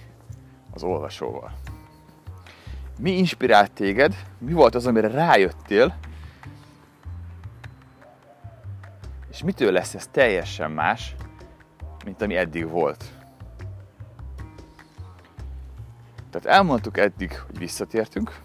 az 0.73 0.83
olvasóval. 0.83 1.53
Mi 2.99 3.11
inspirált 3.11 3.73
téged, 3.73 4.15
mi 4.39 4.53
volt 4.53 4.75
az, 4.75 4.87
amire 4.87 5.09
rájöttél, 5.09 5.97
és 9.31 9.43
mitől 9.43 9.73
lesz 9.73 9.95
ez 9.95 10.07
teljesen 10.07 10.71
más, 10.71 11.15
mint 12.05 12.23
ami 12.23 12.37
eddig 12.37 12.69
volt. 12.69 13.05
Tehát 16.31 16.59
elmondtuk 16.59 16.99
eddig, 16.99 17.41
hogy 17.47 17.59
visszatértünk, 17.59 18.41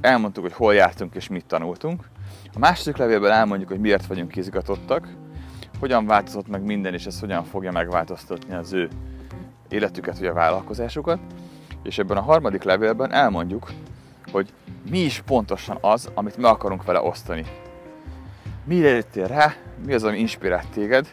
elmondtuk, 0.00 0.42
hogy 0.42 0.52
hol 0.52 0.74
jártunk 0.74 1.14
és 1.14 1.28
mit 1.28 1.46
tanultunk. 1.46 2.08
A 2.56 2.58
második 2.58 2.96
levélben 2.96 3.30
elmondjuk, 3.30 3.68
hogy 3.68 3.80
miért 3.80 4.06
vagyunk 4.06 4.36
izgatottak, 4.36 5.08
hogyan 5.78 6.06
változott 6.06 6.48
meg 6.48 6.62
minden, 6.62 6.94
és 6.94 7.06
ez 7.06 7.20
hogyan 7.20 7.44
fogja 7.44 7.72
megváltoztatni 7.72 8.54
az 8.54 8.72
ő 8.72 8.88
életüket, 9.68 10.18
vagy 10.18 10.28
a 10.28 10.32
vállalkozásukat. 10.32 11.18
És 11.82 11.98
ebben 11.98 12.16
a 12.16 12.20
harmadik 12.20 12.62
levélben 12.62 13.12
elmondjuk, 13.12 13.70
hogy 14.32 14.52
mi 14.90 14.98
is 14.98 15.22
pontosan 15.26 15.78
az, 15.80 16.10
amit 16.14 16.36
meg 16.36 16.50
akarunk 16.50 16.84
vele 16.84 17.00
osztani. 17.00 17.44
Mire 18.64 18.88
jöttél 18.88 19.26
rá, 19.26 19.54
mi 19.86 19.94
az, 19.94 20.04
ami 20.04 20.18
inspirált 20.18 20.68
téged, 20.68 21.08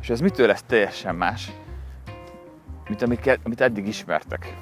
és 0.00 0.10
ez 0.10 0.20
mitől 0.20 0.46
lesz 0.46 0.64
teljesen 0.66 1.14
más, 1.14 1.52
mint 2.88 3.02
amit, 3.02 3.38
amit 3.44 3.60
eddig 3.60 3.86
ismertek. 3.86 4.56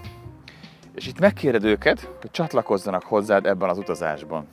És 0.95 1.07
itt 1.07 1.21
megkéred 1.21 1.65
őket, 1.65 2.09
hogy 2.21 2.31
csatlakozzanak 2.31 3.03
hozzád 3.03 3.47
ebben 3.47 3.69
az 3.69 3.79
utazásban. 3.79 4.47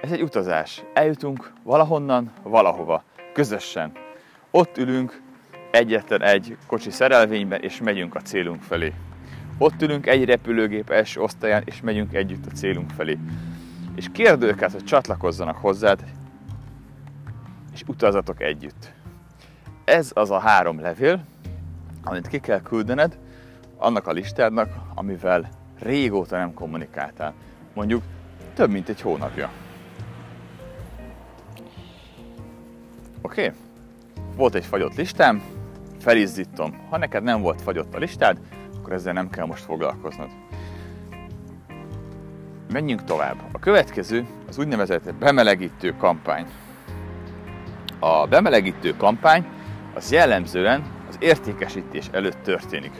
Ez 0.00 0.12
egy 0.12 0.22
utazás. 0.22 0.82
Eljutunk 0.94 1.52
valahonnan, 1.62 2.30
valahova. 2.42 3.02
Közösen. 3.32 3.92
Ott 4.50 4.78
ülünk 4.78 5.22
egyetlen 5.70 6.22
egy 6.22 6.56
kocsi 6.66 6.90
szerelvényben, 6.90 7.60
és 7.60 7.80
megyünk 7.80 8.14
a 8.14 8.20
célunk 8.20 8.62
felé. 8.62 8.92
Ott 9.58 9.82
ülünk 9.82 10.06
egy 10.06 10.24
repülőgép 10.24 10.90
első 10.90 11.20
osztályán, 11.20 11.62
és 11.64 11.80
megyünk 11.80 12.14
együtt 12.14 12.46
a 12.46 12.50
célunk 12.50 12.90
felé. 12.90 13.18
És 13.94 14.06
kérd 14.12 14.42
őket, 14.42 14.72
hogy 14.72 14.84
csatlakozzanak 14.84 15.56
hozzád, 15.56 16.04
és 17.72 17.82
utazatok 17.86 18.42
együtt. 18.42 18.92
Ez 19.84 20.10
az 20.14 20.30
a 20.30 20.38
három 20.38 20.80
levél, 20.80 21.24
amit 22.04 22.28
ki 22.28 22.38
kell 22.38 22.60
küldened 22.60 23.18
annak 23.76 24.06
a 24.06 24.12
listádnak, 24.12 24.68
amivel 24.94 25.48
régóta 25.78 26.36
nem 26.36 26.54
kommunikáltál. 26.54 27.34
Mondjuk 27.74 28.02
több 28.54 28.70
mint 28.70 28.88
egy 28.88 29.00
hónapja. 29.00 29.50
Oké? 33.22 33.44
Okay? 33.46 33.56
Volt 34.36 34.54
egy 34.54 34.64
fagyott 34.64 34.94
listám, 34.96 35.42
felizzítom. 36.00 36.86
Ha 36.90 36.98
neked 36.98 37.22
nem 37.22 37.40
volt 37.40 37.62
fagyott 37.62 37.94
a 37.94 37.98
listád, 37.98 38.38
akkor 38.76 38.92
ezzel 38.92 39.12
nem 39.12 39.30
kell 39.30 39.46
most 39.46 39.64
foglalkoznod. 39.64 40.28
Menjünk 42.72 43.04
tovább. 43.04 43.36
A 43.52 43.58
következő 43.58 44.26
az 44.48 44.58
úgynevezett 44.58 45.14
bemelegítő 45.14 45.94
kampány. 45.98 46.46
A 47.98 48.26
bemelegítő 48.26 48.96
kampány 48.96 49.46
az 49.94 50.12
jellemzően 50.12 50.84
az 51.08 51.16
értékesítés 51.18 52.08
előtt 52.12 52.42
történik. 52.42 52.92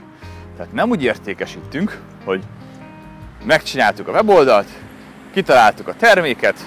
Tehát 0.56 0.72
nem 0.72 0.90
úgy 0.90 1.02
értékesítünk, 1.02 2.00
hogy 2.24 2.44
megcsináltuk 3.44 4.08
a 4.08 4.12
weboldalt, 4.12 4.68
kitaláltuk 5.30 5.88
a 5.88 5.94
terméket, 5.94 6.58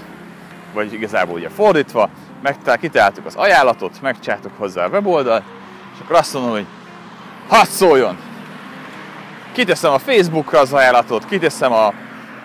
vagy 0.74 0.94
igazából 0.94 1.36
ugye 1.36 1.50
fordítva, 1.50 2.10
megtalál, 2.42 2.78
kitaláltuk 2.78 3.26
az 3.26 3.36
ajánlatot, 3.36 4.02
megcsináltuk 4.02 4.52
hozzá 4.58 4.86
a 4.86 4.90
weboldalt, 4.90 5.44
és 5.94 6.00
akkor 6.04 6.16
azt 6.16 6.34
mondom, 6.34 6.52
hogy 6.52 6.66
hadd 7.48 7.66
szóljon! 7.66 8.18
Kiteszem 9.52 9.94
a 9.94 10.00
Facebookra 10.00 10.60
az 10.60 10.74
ajánlatot, 10.74 11.26
kiteszem 11.26 11.72
a, 11.72 11.88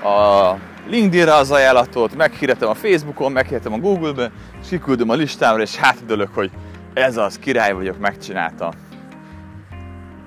a 0.08 0.58
LinkedInre 0.86 1.34
az 1.34 1.50
ajánlatot, 1.50 2.16
meghirdetem 2.16 2.68
a 2.68 2.74
Facebookon, 2.74 3.32
meghirdetem 3.32 3.72
a 3.72 3.78
Google-be, 3.78 4.30
és 4.62 4.68
kiküldöm 4.68 5.10
a 5.10 5.14
listámra, 5.14 5.62
és 5.62 5.76
hátidőlök, 5.76 6.34
hogy 6.34 6.50
ez 6.94 7.16
az, 7.16 7.38
király 7.38 7.72
vagyok, 7.72 7.98
megcsináltam. 7.98 8.70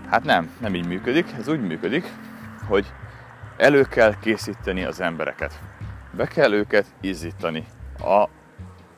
Hát 0.09 0.23
nem, 0.23 0.49
nem 0.59 0.75
így 0.75 0.87
működik. 0.87 1.25
Ez 1.39 1.47
úgy 1.47 1.61
működik, 1.61 2.11
hogy 2.67 2.85
elő 3.57 3.83
kell 3.83 4.13
készíteni 4.21 4.83
az 4.83 5.01
embereket. 5.01 5.59
Be 6.11 6.25
kell 6.25 6.53
őket 6.53 6.85
izzítani 7.01 7.65
a 7.99 8.27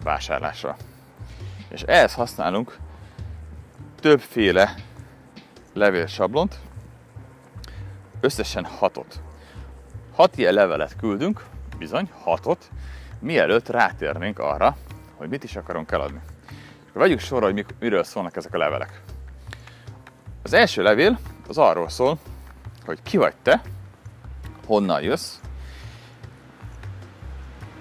vásárlásra. 0.03 0.75
És 1.69 1.81
ehhez 1.81 2.13
használunk 2.13 2.77
többféle 3.99 4.75
levélsablont, 5.73 6.59
összesen 8.19 8.65
hatot. 8.65 9.21
Hat 10.15 10.37
ilyen 10.37 10.53
levelet 10.53 10.95
küldünk, 10.95 11.45
bizony, 11.77 12.09
hatot, 12.23 12.69
mielőtt 13.19 13.69
rátérnénk 13.69 14.39
arra, 14.39 14.77
hogy 15.15 15.29
mit 15.29 15.43
is 15.43 15.55
akarunk 15.55 15.91
eladni. 15.91 16.19
Vegyük 16.93 17.19
sorra, 17.19 17.45
hogy 17.45 17.65
miről 17.79 18.03
szólnak 18.03 18.35
ezek 18.35 18.53
a 18.53 18.57
levelek. 18.57 19.01
Az 20.43 20.53
első 20.53 20.83
levél 20.83 21.19
az 21.47 21.57
arról 21.57 21.89
szól, 21.89 22.19
hogy 22.85 23.01
ki 23.03 23.17
vagy 23.17 23.35
te, 23.41 23.61
honnan 24.65 25.01
jössz, 25.01 25.39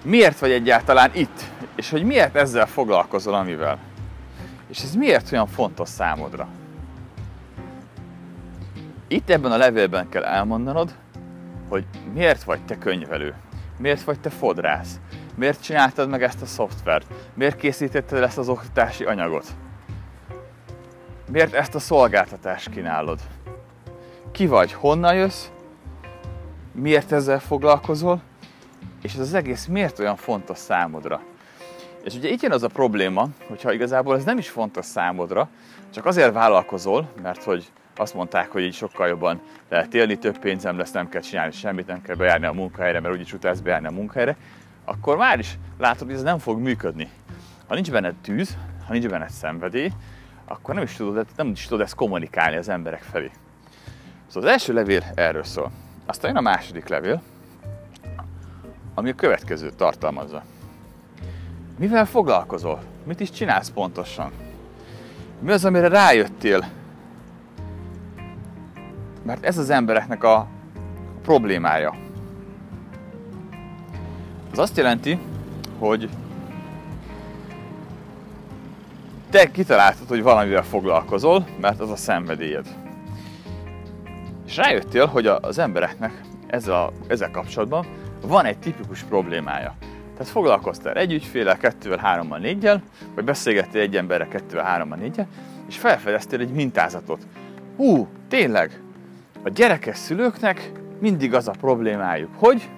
miért 0.03 0.39
vagy 0.39 0.51
egyáltalán 0.51 1.11
itt, 1.13 1.41
és 1.75 1.89
hogy 1.89 2.03
miért 2.03 2.35
ezzel 2.35 2.65
foglalkozol, 2.65 3.33
amivel. 3.33 3.79
És 4.69 4.83
ez 4.83 4.95
miért 4.95 5.31
olyan 5.31 5.47
fontos 5.47 5.89
számodra. 5.89 6.47
Itt 9.07 9.29
ebben 9.29 9.51
a 9.51 9.57
levélben 9.57 10.09
kell 10.09 10.23
elmondanod, 10.23 10.95
hogy 11.69 11.85
miért 12.13 12.43
vagy 12.43 12.65
te 12.65 12.77
könyvelő, 12.77 13.33
miért 13.77 14.03
vagy 14.03 14.19
te 14.19 14.29
fodrász, 14.29 14.99
miért 15.35 15.63
csináltad 15.63 16.09
meg 16.09 16.23
ezt 16.23 16.41
a 16.41 16.45
szoftvert, 16.45 17.05
miért 17.33 17.55
készítetted 17.55 18.23
ezt 18.23 18.37
az 18.37 18.49
oktatási 18.49 19.03
anyagot, 19.03 19.45
Miért 21.31 21.53
ezt 21.53 21.75
a 21.75 21.79
szolgáltatást 21.79 22.69
kínálod? 22.69 23.19
Ki 24.31 24.47
vagy, 24.47 24.73
honnan 24.73 25.15
jössz, 25.15 25.47
miért 26.71 27.11
ezzel 27.11 27.39
foglalkozol, 27.39 28.21
és 29.01 29.13
ez 29.13 29.19
az 29.19 29.33
egész 29.33 29.65
miért 29.65 29.99
olyan 29.99 30.15
fontos 30.15 30.57
számodra. 30.57 31.21
És 32.03 32.15
ugye 32.15 32.29
itt 32.29 32.41
jön 32.41 32.51
az 32.51 32.63
a 32.63 32.67
probléma, 32.67 33.27
hogyha 33.47 33.73
igazából 33.73 34.15
ez 34.15 34.23
nem 34.23 34.37
is 34.37 34.49
fontos 34.49 34.85
számodra, 34.85 35.49
csak 35.89 36.05
azért 36.05 36.33
vállalkozol, 36.33 37.09
mert 37.21 37.43
hogy 37.43 37.71
azt 37.95 38.13
mondták, 38.13 38.51
hogy 38.51 38.63
így 38.63 38.73
sokkal 38.73 39.07
jobban 39.07 39.41
lehet 39.69 39.93
élni, 39.93 40.17
több 40.17 40.37
pénzem 40.37 40.77
lesz, 40.77 40.91
nem 40.91 41.09
kell 41.09 41.21
csinálni 41.21 41.51
semmit, 41.51 41.87
nem 41.87 42.01
kell 42.01 42.15
bejárni 42.15 42.45
a 42.45 42.53
munkahelyre, 42.53 42.99
mert 42.99 43.13
úgyis 43.13 43.33
utálsz 43.33 43.59
bejárni 43.59 43.87
a 43.87 43.91
munkahelyre, 43.91 44.37
akkor 44.85 45.17
már 45.17 45.39
is 45.39 45.57
látod, 45.77 46.07
hogy 46.07 46.15
ez 46.15 46.23
nem 46.23 46.37
fog 46.37 46.59
működni. 46.59 47.09
Ha 47.67 47.73
nincs 47.73 47.91
benned 47.91 48.15
tűz, 48.15 48.57
ha 48.87 48.93
nincs 48.93 49.07
benned 49.07 49.29
szenvedély, 49.29 49.91
akkor 50.45 50.73
nem 50.73 50.83
is 50.83 50.93
tudod, 50.93 51.25
nem 51.35 51.47
is 51.47 51.65
tudod 51.65 51.85
ezt 51.85 51.95
kommunikálni 51.95 52.57
az 52.57 52.69
emberek 52.69 53.01
felé. 53.01 53.31
Szóval 54.27 54.49
az 54.49 54.55
első 54.55 54.73
levél 54.73 55.03
erről 55.15 55.43
szól. 55.43 55.71
Aztán 56.05 56.29
jön 56.29 56.39
a 56.45 56.49
második 56.49 56.87
levél, 56.87 57.21
ami 58.93 59.09
a 59.09 59.15
következőt 59.15 59.75
tartalmazza. 59.75 60.43
Mivel 61.77 62.05
foglalkozol? 62.05 62.81
Mit 63.03 63.19
is 63.19 63.31
csinálsz 63.31 63.69
pontosan? 63.69 64.31
Mi 65.39 65.51
az, 65.51 65.65
amire 65.65 65.87
rájöttél? 65.87 66.65
Mert 69.23 69.45
ez 69.45 69.57
az 69.57 69.69
embereknek 69.69 70.23
a 70.23 70.47
problémája. 71.21 71.95
Ez 74.51 74.57
azt 74.57 74.77
jelenti, 74.77 75.19
hogy 75.79 76.09
te 79.29 79.51
kitaláltad, 79.51 80.07
hogy 80.07 80.21
valamivel 80.21 80.63
foglalkozol, 80.63 81.45
mert 81.61 81.79
az 81.79 81.89
a 81.89 81.95
szenvedélyed. 81.95 82.67
És 84.45 84.55
rájöttél, 84.57 85.05
hogy 85.05 85.27
az 85.27 85.57
embereknek 85.57 86.21
ezzel, 86.47 86.73
a, 86.73 86.91
ezzel 87.07 87.31
kapcsolatban 87.31 87.85
van 88.21 88.45
egy 88.45 88.57
tipikus 88.57 89.03
problémája. 89.03 89.75
Tehát 90.13 90.31
foglalkoztál 90.31 90.93
egy 90.93 91.13
ügyféle, 91.13 91.57
kettővel, 91.57 91.97
hárommal, 91.97 92.39
négyel, 92.39 92.81
vagy 93.15 93.23
beszélgettél 93.23 93.81
egy 93.81 93.95
emberre 93.95 94.27
kettővel, 94.27 94.65
hárommal, 94.65 94.97
négyel, 94.97 95.27
és 95.67 95.77
felfedeztél 95.77 96.39
egy 96.39 96.51
mintázatot. 96.51 97.27
Hú, 97.75 98.07
tényleg, 98.27 98.81
a 99.43 99.49
gyerekes 99.49 99.97
szülőknek 99.97 100.71
mindig 100.99 101.33
az 101.33 101.47
a 101.47 101.53
problémájuk, 101.59 102.29
hogy 102.35 102.69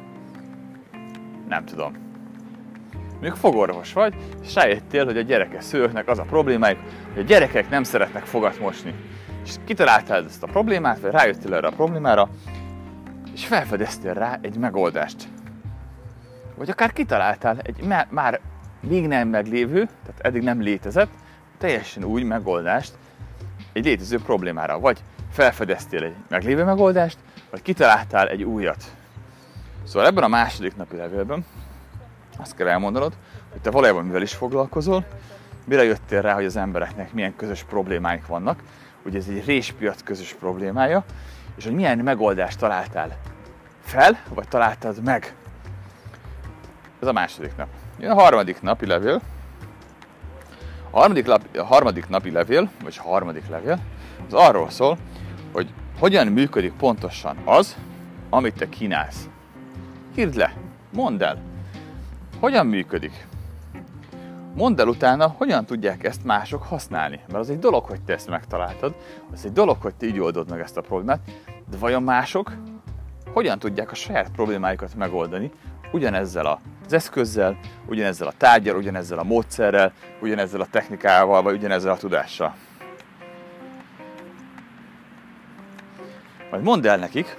nem 1.47 1.65
tudom, 1.65 1.93
mondjuk 3.11 3.35
fogorvos 3.35 3.93
vagy, 3.93 4.13
és 4.43 4.55
rájöttél, 4.55 5.05
hogy 5.05 5.17
a 5.17 5.21
gyerekes 5.21 5.63
szülőknek 5.63 6.07
az 6.07 6.19
a 6.19 6.23
problémájuk, 6.23 6.79
hogy 7.13 7.23
a 7.23 7.25
gyerekek 7.25 7.69
nem 7.69 7.83
szeretnek 7.83 8.25
fogat 8.25 8.59
mosni. 8.59 8.93
És 9.45 9.55
kitaláltál 9.65 10.25
ezt 10.25 10.43
a 10.43 10.47
problémát, 10.47 10.99
vagy 10.99 11.11
rájöttél 11.11 11.53
erre 11.53 11.67
a 11.67 11.71
problémára, 11.71 12.29
és 13.33 13.45
felfedeztél 13.45 14.13
rá 14.13 14.39
egy 14.41 14.57
megoldást. 14.57 15.27
Vagy 16.55 16.69
akár 16.69 16.93
kitaláltál 16.93 17.59
egy 17.59 17.83
már 18.09 18.39
még 18.79 19.07
nem 19.07 19.27
meglévő, 19.27 19.89
tehát 20.05 20.21
eddig 20.21 20.43
nem 20.43 20.61
létezett, 20.61 21.11
teljesen 21.57 22.03
új 22.03 22.23
megoldást 22.23 22.93
egy 23.73 23.85
létező 23.85 24.19
problémára. 24.19 24.79
Vagy 24.79 25.03
felfedeztél 25.31 26.03
egy 26.03 26.15
meglévő 26.27 26.63
megoldást, 26.63 27.17
vagy 27.49 27.61
kitaláltál 27.61 28.27
egy 28.29 28.43
újat. 28.43 28.83
Szóval 29.83 30.07
ebben 30.07 30.23
a 30.23 30.27
második 30.27 30.75
napi 30.75 30.95
levélben 30.95 31.45
azt 32.37 32.55
kell 32.55 32.67
elmondanod, 32.67 33.13
hogy 33.51 33.61
te 33.61 33.71
valójában 33.71 34.05
mivel 34.05 34.21
is 34.21 34.33
foglalkozol, 34.33 35.05
mire 35.65 35.83
jöttél 35.83 36.21
rá, 36.21 36.33
hogy 36.33 36.45
az 36.45 36.55
embereknek 36.55 37.13
milyen 37.13 37.35
közös 37.35 37.63
problémáik 37.63 38.27
vannak, 38.27 38.63
ugye 39.05 39.17
ez 39.17 39.27
egy 39.27 39.45
réspiac 39.45 40.03
közös 40.03 40.33
problémája, 40.39 41.03
és 41.55 41.63
hogy 41.63 41.73
milyen 41.73 41.97
megoldást 41.97 42.59
találtál 42.59 43.17
fel, 43.81 44.19
vagy 44.33 44.47
találtad 44.47 45.03
meg. 45.03 45.35
Ez 47.03 47.09
a 47.09 47.13
második 47.13 47.55
nap. 47.55 47.67
Jön 47.99 48.11
a 48.11 48.21
harmadik 48.21 48.61
napi 48.61 48.85
levél. 48.85 49.21
A 50.91 50.99
harmadik, 50.99 51.25
lap, 51.25 51.41
a 51.57 51.63
harmadik 51.63 52.09
napi 52.09 52.31
levél, 52.31 52.69
vagy 52.83 52.99
a 52.99 53.07
harmadik 53.07 53.47
levél, 53.49 53.79
az 54.27 54.33
arról 54.33 54.69
szól, 54.69 54.97
hogy 55.51 55.73
hogyan 55.99 56.27
működik 56.27 56.73
pontosan 56.73 57.37
az, 57.45 57.77
amit 58.29 58.55
te 58.55 58.69
kínálsz. 58.69 59.29
Hírd 60.15 60.35
le, 60.35 60.53
mondd 60.93 61.23
el, 61.23 61.41
hogyan 62.39 62.65
működik. 62.65 63.27
Mondd 64.55 64.79
el 64.79 64.87
utána, 64.87 65.27
hogyan 65.27 65.65
tudják 65.65 66.03
ezt 66.03 66.23
mások 66.23 66.63
használni. 66.63 67.19
Mert 67.27 67.39
az 67.39 67.49
egy 67.49 67.59
dolog, 67.59 67.85
hogy 67.85 68.01
te 68.01 68.13
ezt 68.13 68.29
megtaláltad, 68.29 68.95
az 69.31 69.45
egy 69.45 69.53
dolog, 69.53 69.77
hogy 69.81 69.95
te 69.95 70.05
így 70.05 70.19
oldod 70.19 70.49
meg 70.49 70.59
ezt 70.59 70.77
a 70.77 70.81
problémát, 70.81 71.19
de 71.69 71.77
vajon 71.77 72.03
mások 72.03 72.51
hogyan 73.33 73.59
tudják 73.59 73.91
a 73.91 73.95
saját 73.95 74.31
problémáikat 74.31 74.95
megoldani 74.95 75.51
ugyanezzel 75.93 76.45
az 76.85 76.93
eszközzel, 76.93 77.59
ugyanezzel 77.85 78.27
a 78.27 78.33
tárgyal, 78.37 78.75
ugyanezzel 78.75 79.19
a 79.19 79.23
módszerrel, 79.23 79.93
ugyanezzel 80.19 80.61
a 80.61 80.67
technikával, 80.71 81.41
vagy 81.41 81.55
ugyanezzel 81.55 81.91
a 81.91 81.97
tudással. 81.97 82.55
Majd 86.51 86.63
mondd 86.63 86.87
el 86.87 86.97
nekik, 86.97 87.37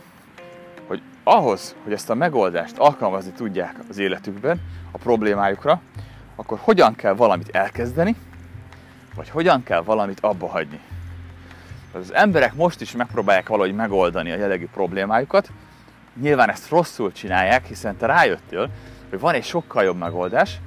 hogy 0.87 1.03
ahhoz, 1.25 1.75
hogy 1.85 1.93
ezt 1.93 2.11
a 2.11 2.15
megoldást 2.15 2.79
alkalmazni 2.79 3.33
tudják 3.33 3.75
az 3.89 3.99
életükben, 3.99 4.61
a 4.91 4.99
problémájukra, 4.99 5.81
akkor 6.37 6.59
hogyan 6.63 6.95
kell 6.95 7.15
valamit 7.15 7.49
elkezdeni, 7.49 8.17
vagy 9.15 9.29
hogyan 9.29 9.63
kell 9.63 9.83
valamit 9.83 10.21
abba 10.21 10.49
hagyni. 10.49 10.81
Az 11.93 12.15
emberek 12.15 12.55
most 12.55 12.81
is 12.81 12.93
megpróbálják 12.93 13.49
valahogy 13.49 13.75
megoldani 13.75 14.31
a 14.31 14.35
jelenlegi 14.35 14.67
problémájukat, 14.67 15.51
nyilván 16.21 16.51
ezt 16.51 16.69
rosszul 16.69 17.13
csinálják, 17.13 17.67
hiszen 17.67 17.97
te 17.97 18.07
rájöttél, 18.07 18.71
hogy 19.15 19.23
van 19.23 19.35
egy 19.35 19.45
sokkal 19.45 19.85
jobb 19.85 19.99
megoldás, 19.99 20.59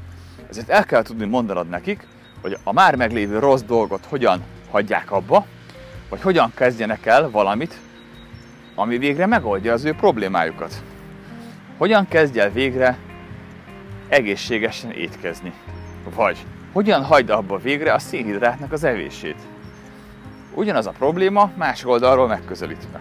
ezért 0.50 0.70
el 0.70 0.86
kell 0.86 1.02
tudni 1.02 1.26
mondanod 1.26 1.70
nekik, 1.70 2.08
hogy 2.42 2.58
a 2.64 2.74
már 2.74 2.96
meglévő 2.96 3.40
rossz 3.40 3.62
dolgot 3.62 4.06
hogyan 4.06 4.44
hagyják 4.72 5.12
abba, 5.12 5.46
vagy 6.10 6.22
hogyan 6.22 6.52
kezdjenek 6.56 7.06
el 7.06 7.30
valamit, 7.30 7.80
ami 8.76 8.98
végre 8.98 9.26
megoldja 9.26 9.74
az 9.74 9.86
ő 9.86 9.94
problémájukat. 9.94 10.84
Hogyan 11.78 12.08
kezdj 12.08 12.40
el 12.40 12.50
végre 12.50 12.98
egészségesen 14.08 14.92
étkezni? 14.92 15.54
Vagy 16.16 16.46
hogyan 16.72 17.04
hagyd 17.04 17.30
abba 17.30 17.58
végre 17.58 17.94
a 17.94 18.00
szénhidrátnak 18.00 18.72
az 18.72 18.84
evését? 18.84 19.42
Ugyanaz 20.54 20.88
a 20.88 20.92
probléma 20.92 21.52
más 21.56 21.84
oldalról 21.84 22.28
megközelítve. 22.28 23.00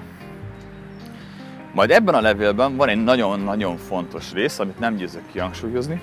Majd 1.76 1.90
ebben 1.90 2.14
a 2.14 2.20
levélben 2.20 2.76
van 2.76 2.88
egy 2.88 3.04
nagyon-nagyon 3.04 3.76
fontos 3.76 4.32
rész, 4.32 4.58
amit 4.58 4.78
nem 4.78 4.96
győzök 4.96 5.22
kihangsúlyozni, 5.32 6.00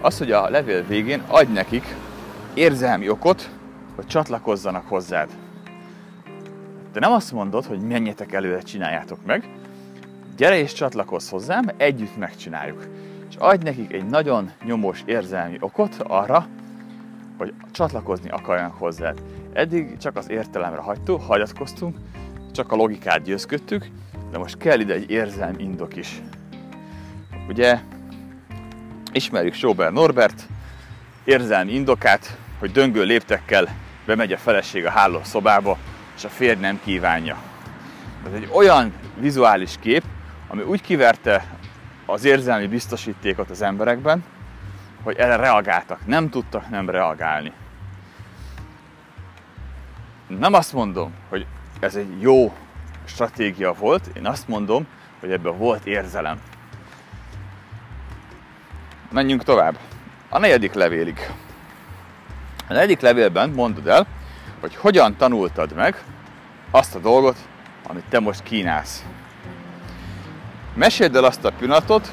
az, 0.00 0.18
hogy 0.18 0.32
a 0.32 0.50
levél 0.50 0.82
végén 0.86 1.22
adj 1.26 1.52
nekik 1.52 1.94
érzelmi 2.54 3.08
okot, 3.08 3.50
hogy 3.94 4.06
csatlakozzanak 4.06 4.88
hozzád. 4.88 5.28
De 6.92 7.00
nem 7.00 7.12
azt 7.12 7.32
mondod, 7.32 7.64
hogy 7.64 7.80
menjetek 7.80 8.32
előre, 8.32 8.60
csináljátok 8.60 9.18
meg, 9.26 9.48
gyere 10.36 10.58
és 10.58 10.72
csatlakozz 10.72 11.30
hozzám, 11.30 11.70
együtt 11.76 12.16
megcsináljuk. 12.16 12.86
És 13.28 13.36
adj 13.38 13.64
nekik 13.64 13.92
egy 13.92 14.06
nagyon 14.06 14.50
nyomós 14.64 15.02
érzelmi 15.06 15.56
okot 15.60 15.96
arra, 16.06 16.46
hogy 17.38 17.54
csatlakozni 17.70 18.28
akarjanak 18.30 18.74
hozzád. 18.74 19.22
Eddig 19.52 19.96
csak 19.96 20.16
az 20.16 20.30
értelemre 20.30 20.80
hagytuk, 20.80 21.22
hagyatkoztunk, 21.22 21.96
csak 22.52 22.72
a 22.72 22.76
logikát 22.76 23.22
győzködtük, 23.22 23.90
de 24.30 24.38
most 24.38 24.58
kell 24.58 24.80
ide 24.80 24.94
egy 24.94 25.10
érzelmi 25.10 25.62
indok 25.62 25.96
is. 25.96 26.22
Ugye 27.48 27.78
ismerjük 29.12 29.54
Sober 29.54 29.92
Norbert 29.92 30.46
érzelmi 31.24 31.72
indokát, 31.72 32.36
hogy 32.58 32.72
döngő 32.72 33.02
léptekkel 33.02 33.68
bemegy 34.06 34.32
a 34.32 34.38
feleség 34.38 34.86
a 34.86 34.90
hálószobába, 34.90 35.78
és 36.16 36.24
a 36.24 36.28
férj 36.28 36.60
nem 36.60 36.80
kívánja. 36.84 37.36
Ez 38.26 38.32
egy 38.32 38.48
olyan 38.52 38.92
vizuális 39.18 39.74
kép, 39.80 40.02
ami 40.48 40.62
úgy 40.62 40.80
kiverte 40.80 41.44
az 42.06 42.24
érzelmi 42.24 42.66
biztosítékot 42.66 43.50
az 43.50 43.62
emberekben, 43.62 44.24
hogy 45.02 45.16
erre 45.16 45.36
reagáltak. 45.36 46.06
Nem 46.06 46.28
tudtak 46.28 46.68
nem 46.68 46.90
reagálni. 46.90 47.52
Nem 50.26 50.54
azt 50.54 50.72
mondom, 50.72 51.12
hogy 51.28 51.46
ez 51.80 51.94
egy 51.94 52.20
jó 52.20 52.52
stratégia 53.10 53.72
volt, 53.72 54.10
én 54.16 54.26
azt 54.26 54.48
mondom, 54.48 54.86
hogy 55.20 55.30
ebben 55.32 55.58
volt 55.58 55.86
érzelem. 55.86 56.40
Menjünk 59.10 59.42
tovább. 59.42 59.78
A 60.28 60.38
negyedik 60.38 60.72
levélig. 60.72 61.30
A 62.68 62.72
negyedik 62.72 63.00
levélben 63.00 63.50
mondod 63.50 63.86
el, 63.86 64.06
hogy 64.60 64.76
hogyan 64.76 65.16
tanultad 65.16 65.74
meg 65.74 66.04
azt 66.70 66.94
a 66.94 66.98
dolgot, 66.98 67.36
amit 67.86 68.04
te 68.08 68.20
most 68.20 68.42
kínálsz. 68.42 69.04
Meséld 70.74 71.16
el 71.16 71.24
azt 71.24 71.44
a 71.44 71.52
pillanatot, 71.58 72.12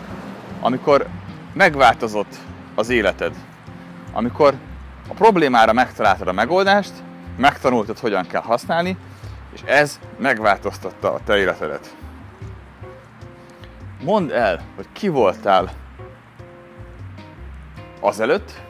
amikor 0.62 1.08
megváltozott 1.54 2.36
az 2.76 2.90
életed. 2.90 3.36
Amikor 4.14 4.54
a 5.10 5.14
problémára 5.14 5.74
megtaláltad 5.74 6.28
a 6.28 6.32
megoldást, 6.32 6.94
megtanultad, 7.38 8.00
hogyan 8.00 8.28
kell 8.28 8.42
használni, 8.42 8.98
és 9.58 9.64
ez 9.66 10.00
megváltoztatta 10.18 11.14
a 11.14 11.20
te 11.24 11.38
életedet. 11.38 11.96
Mondd 14.04 14.32
el, 14.32 14.62
hogy 14.76 14.88
ki 14.92 15.08
voltál 15.08 15.72
azelőtt, 18.00 18.62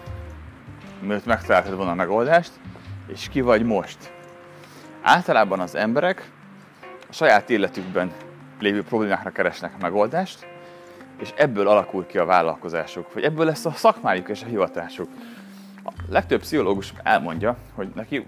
mielőtt 1.01 1.25
megtaláltad 1.25 1.75
volna 1.75 1.91
a 1.91 1.95
megoldást, 1.95 2.51
és 3.07 3.27
ki 3.29 3.41
vagy 3.41 3.63
most. 3.63 4.11
Általában 5.01 5.59
az 5.59 5.75
emberek 5.75 6.31
a 7.09 7.13
saját 7.13 7.49
életükben 7.49 8.11
lévő 8.59 8.83
problémákra 8.83 9.29
keresnek 9.29 9.81
megoldást, 9.81 10.47
és 11.19 11.33
ebből 11.35 11.67
alakul 11.67 12.05
ki 12.05 12.17
a 12.17 12.25
vállalkozásuk, 12.25 13.13
vagy 13.13 13.23
ebből 13.23 13.45
lesz 13.45 13.65
a 13.65 13.71
szakmájuk 13.71 14.29
és 14.29 14.43
a 14.43 14.45
hivatásuk. 14.45 15.09
A 15.83 15.91
legtöbb 16.09 16.39
pszichológus 16.39 16.93
elmondja, 17.03 17.57
hogy 17.75 17.91
neki 17.95 18.27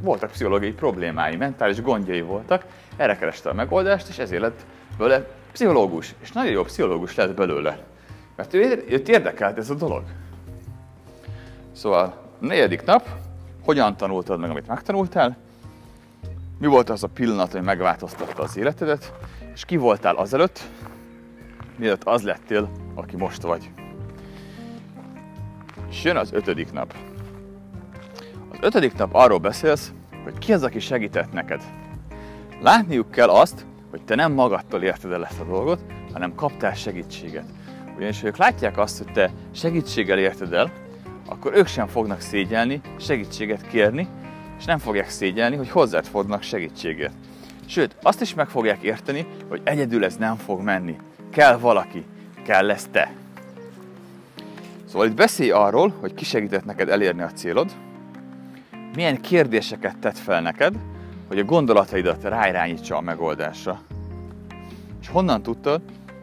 voltak 0.00 0.30
pszichológiai 0.30 0.72
problémái, 0.72 1.36
mentális 1.36 1.82
gondjai 1.82 2.20
voltak, 2.20 2.64
erre 2.96 3.16
kereste 3.16 3.48
a 3.48 3.54
megoldást, 3.54 4.08
és 4.08 4.18
ezért 4.18 4.42
lett 4.42 4.64
belőle 4.98 5.28
pszichológus, 5.52 6.14
és 6.22 6.32
nagyon 6.32 6.52
jó 6.52 6.62
pszichológus 6.62 7.14
lett 7.14 7.34
belőle. 7.34 7.78
Mert 8.36 8.54
ő, 8.54 8.84
őt 8.88 9.08
érdekelt 9.08 9.58
ez 9.58 9.70
a 9.70 9.74
dolog. 9.74 10.02
Szóval 11.72 12.22
negyedik 12.38 12.84
nap, 12.84 13.08
hogyan 13.64 13.96
tanultad 13.96 14.40
meg, 14.40 14.50
amit 14.50 14.66
megtanultál, 14.66 15.36
mi 16.58 16.66
volt 16.66 16.90
az 16.90 17.02
a 17.02 17.08
pillanat, 17.08 17.54
ami 17.54 17.64
megváltoztatta 17.64 18.42
az 18.42 18.56
életedet, 18.56 19.12
és 19.54 19.64
ki 19.64 19.76
voltál 19.76 20.16
azelőtt, 20.16 20.60
mielőtt 21.76 22.04
az 22.04 22.22
lettél, 22.22 22.70
aki 22.94 23.16
most 23.16 23.42
vagy. 23.42 23.70
És 25.90 26.02
jön 26.02 26.16
az 26.16 26.32
ötödik 26.32 26.72
nap. 26.72 26.94
Az 28.56 28.66
ötödik 28.66 28.96
nap 28.96 29.14
arról 29.14 29.38
beszélsz, 29.38 29.92
hogy 30.24 30.38
ki 30.38 30.52
az, 30.52 30.62
aki 30.62 30.78
segített 30.78 31.32
neked. 31.32 31.62
Látniuk 32.60 33.10
kell 33.10 33.28
azt, 33.28 33.66
hogy 33.90 34.02
te 34.02 34.14
nem 34.14 34.32
magadtól 34.32 34.82
érted 34.82 35.12
el 35.12 35.26
ezt 35.26 35.40
a 35.40 35.44
dolgot, 35.44 35.80
hanem 36.12 36.34
kaptál 36.34 36.74
segítséget. 36.74 37.44
Ugyanis, 37.96 38.20
ha 38.20 38.26
ők 38.26 38.36
látják 38.36 38.78
azt, 38.78 38.98
hogy 38.98 39.12
te 39.12 39.30
segítséggel 39.54 40.18
érted 40.18 40.52
el, 40.52 40.70
akkor 41.28 41.54
ők 41.54 41.66
sem 41.66 41.86
fognak 41.86 42.20
szégyelni, 42.20 42.80
segítséget 43.00 43.66
kérni, 43.66 44.08
és 44.58 44.64
nem 44.64 44.78
fogják 44.78 45.08
szégyelni, 45.08 45.56
hogy 45.56 45.70
hozzád 45.70 46.06
fognak 46.06 46.42
segítséget. 46.42 47.12
Sőt, 47.66 47.96
azt 48.02 48.20
is 48.20 48.34
meg 48.34 48.48
fogják 48.48 48.82
érteni, 48.82 49.26
hogy 49.48 49.60
egyedül 49.64 50.04
ez 50.04 50.16
nem 50.16 50.36
fog 50.36 50.60
menni. 50.60 50.96
Kell 51.30 51.58
valaki, 51.58 52.04
kell 52.42 52.66
lesz 52.66 52.88
te. 52.90 53.12
Szóval 54.88 55.06
itt 55.06 55.14
beszélj 55.14 55.50
arról, 55.50 55.94
hogy 56.00 56.14
ki 56.14 56.24
segített 56.24 56.64
neked 56.64 56.88
elérni 56.88 57.22
a 57.22 57.32
célod, 57.32 57.70
milyen 58.96 59.20
kérdéseket 59.20 59.98
tett 59.98 60.18
fel 60.18 60.40
neked, 60.40 60.74
hogy 61.28 61.38
a 61.38 61.44
gondolataidat 61.44 62.22
ráirányítsa 62.22 62.96
a 62.96 63.00
megoldásra. 63.00 63.80
És 65.00 65.08
honnan 65.08 65.42
tudtad, 65.42 65.80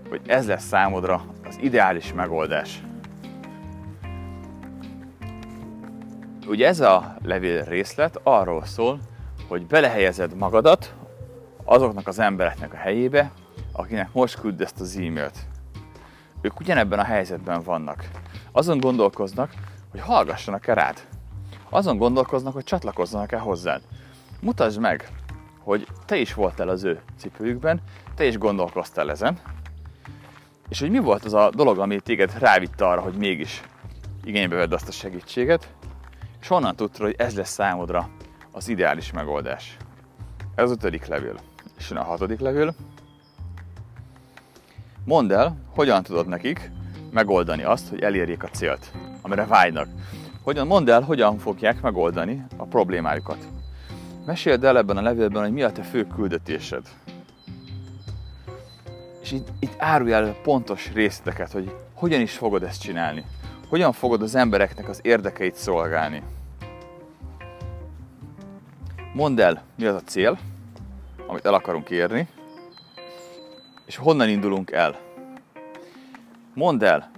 hogy 0.10 0.22
ez 0.26 0.48
lesz 0.48 0.66
számodra 0.66 1.26
az 1.44 1.58
ideális 1.62 2.14
megoldás. 2.14 2.84
Ugye 6.48 6.68
ez 6.68 6.80
a 6.80 7.16
levél 7.22 7.64
részlet 7.64 8.20
arról 8.24 8.66
szól, 8.66 9.00
hogy 9.48 9.66
belehelyezed 9.66 10.36
magadat 10.36 10.96
azoknak 11.64 12.08
az 12.08 12.20
embereknek 12.20 12.74
a 12.74 12.78
helyébe, 12.78 13.32
akinek 13.72 14.14
most 14.14 14.40
küld 14.40 14.62
ezt 14.62 14.80
az 14.80 14.96
e-mailt. 14.96 15.38
Ők 16.42 16.60
ugyanebben 16.60 17.00
a 17.00 17.04
helyzetben 17.04 17.62
vannak. 17.62 18.06
Azon 18.52 18.80
gondolkoznak, 18.80 19.54
hogy 19.92 20.00
hallgassanak-e 20.00 20.74
rád. 20.74 21.13
Azon 21.74 21.98
gondolkoznak, 21.98 22.54
hogy 22.54 22.64
csatlakozzanak-e 22.64 23.38
hozzád. 23.38 23.82
Mutasd 24.42 24.80
meg, 24.80 25.12
hogy 25.60 25.88
te 26.06 26.18
is 26.18 26.34
voltál 26.34 26.70
az 26.70 26.84
ő 26.84 27.02
cipőjükben, 27.18 27.82
te 28.16 28.26
is 28.26 28.38
gondolkoztál 28.38 29.12
ezen, 29.12 29.40
és 30.70 30.80
hogy 30.80 30.90
mi 30.90 31.00
volt 31.00 31.26
az 31.26 31.34
a 31.34 31.50
dolog, 31.50 31.80
ami 31.80 32.00
téged 32.00 32.40
rávitte 32.40 32.88
arra, 32.88 33.02
hogy 33.02 33.14
mégis 33.14 33.62
igénybe 34.24 34.56
vedd 34.56 34.74
azt 34.74 34.88
a 34.88 34.92
segítséget, 34.92 35.74
és 36.42 36.48
honnan 36.48 36.76
tudtad, 36.76 37.02
hogy 37.02 37.16
ez 37.18 37.36
lesz 37.36 37.52
számodra 37.52 38.10
az 38.52 38.68
ideális 38.68 39.12
megoldás. 39.12 39.78
Ez 40.56 40.64
az 40.64 40.72
ötödik 40.72 41.06
levél. 41.06 41.36
És 41.78 41.90
jön 41.90 42.00
a 42.00 42.04
hatodik 42.04 42.40
levél. 42.40 42.76
Mondd 45.06 45.32
el, 45.32 45.58
hogyan 45.76 46.04
tudod 46.04 46.28
nekik 46.28 46.72
megoldani 47.12 47.64
azt, 47.64 47.90
hogy 47.90 48.02
elérjék 48.02 48.44
a 48.44 48.48
célt, 48.48 48.92
amire 49.22 49.46
vágynak. 49.46 49.88
Hogyan, 50.44 50.68
mondd 50.68 50.90
el, 50.90 51.02
hogyan 51.02 51.38
fogják 51.38 51.82
megoldani 51.82 52.46
a 52.58 52.64
problémájukat. 52.64 53.48
Meséld 54.26 54.64
el 54.64 54.78
ebben 54.78 54.98
a 54.98 55.02
levélben, 55.02 55.44
hogy 55.44 55.52
mi 55.52 55.64
a 55.64 55.72
te 55.72 55.82
fő 55.82 56.08
küldetésed. 56.08 56.88
És 59.22 59.32
itt, 59.32 59.48
itt 59.60 59.74
árulj 59.78 60.12
el 60.12 60.36
pontos 60.44 60.92
részleteket, 60.94 61.52
hogy 61.52 61.76
hogyan 61.94 62.22
is 62.22 62.34
fogod 62.34 62.64
ezt 62.64 62.82
csinálni. 62.82 63.26
Hogyan 63.70 63.92
fogod 63.92 64.22
az 64.22 64.36
embereknek 64.36 64.90
az 64.90 65.00
érdekeit 65.02 65.56
szolgálni. 65.56 66.24
Mondd 69.14 69.42
el, 69.42 69.64
mi 69.78 69.86
az 69.86 69.96
a 69.96 70.02
cél, 70.06 70.38
amit 71.28 71.46
el 71.46 71.54
akarunk 71.54 71.90
érni, 71.90 72.28
és 73.86 73.96
honnan 73.96 74.30
indulunk 74.30 74.72
el. 74.72 75.00
Mondd 76.54 76.84
el, 76.84 77.12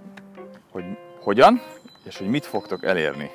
hogy 0.71 0.83
hogyan, 1.21 1.61
és 2.05 2.17
hogy 2.17 2.27
mit 2.27 2.45
fogtok 2.45 2.83
elérni. 2.83 3.29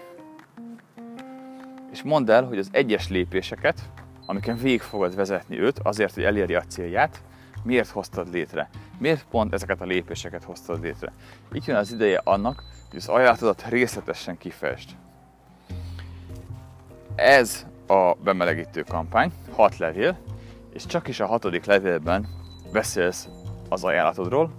És 1.92 2.02
mondd 2.02 2.30
el, 2.30 2.44
hogy 2.44 2.58
az 2.58 2.68
egyes 2.72 3.08
lépéseket, 3.08 3.80
amiken 4.26 4.56
végig 4.56 4.80
fogod 4.80 5.14
vezetni 5.14 5.60
őt 5.60 5.78
azért, 5.78 6.14
hogy 6.14 6.24
elérje 6.24 6.58
a 6.58 6.64
célját, 6.68 7.22
miért 7.62 7.88
hoztad 7.88 8.32
létre. 8.32 8.68
Miért 8.98 9.26
pont 9.30 9.52
ezeket 9.52 9.80
a 9.80 9.84
lépéseket 9.84 10.44
hoztad 10.44 10.82
létre. 10.82 11.12
Itt 11.52 11.64
jön 11.64 11.76
az 11.76 11.92
ideje 11.92 12.20
annak, 12.24 12.64
hogy 12.90 12.98
az 12.98 13.08
ajánlatodat 13.08 13.64
részletesen 13.68 14.38
kifejtsd. 14.38 14.90
Ez 17.14 17.66
a 17.86 18.14
bemelegítő 18.14 18.82
kampány, 18.82 19.32
hat 19.52 19.76
levél, 19.76 20.18
és 20.72 20.86
csak 20.86 21.08
is 21.08 21.20
a 21.20 21.26
hatodik 21.26 21.64
levélben 21.64 22.28
beszélsz 22.72 23.28
az 23.68 23.84
ajánlatodról, 23.84 24.50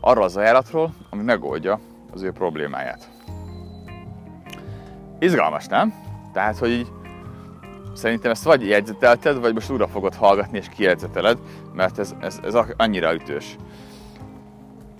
arról 0.00 0.24
az 0.24 0.36
ajánlatról, 0.36 0.94
ami 1.10 1.22
megoldja 1.22 1.80
az 2.12 2.22
ő 2.22 2.32
problémáját. 2.32 3.15
Izgalmas, 5.18 5.66
nem? 5.66 5.94
Tehát, 6.32 6.58
hogy 6.58 6.70
így 6.70 6.88
szerintem 7.94 8.30
ezt 8.30 8.44
vagy 8.44 8.66
jegyzetelted, 8.66 9.40
vagy 9.40 9.54
most 9.54 9.70
újra 9.70 9.88
fogod 9.88 10.14
hallgatni 10.14 10.58
és 10.58 10.68
kijegyzeteled, 10.68 11.38
mert 11.74 11.98
ez, 11.98 12.14
ez, 12.20 12.40
ez 12.44 12.54
annyira 12.76 13.14
ütős. 13.14 13.56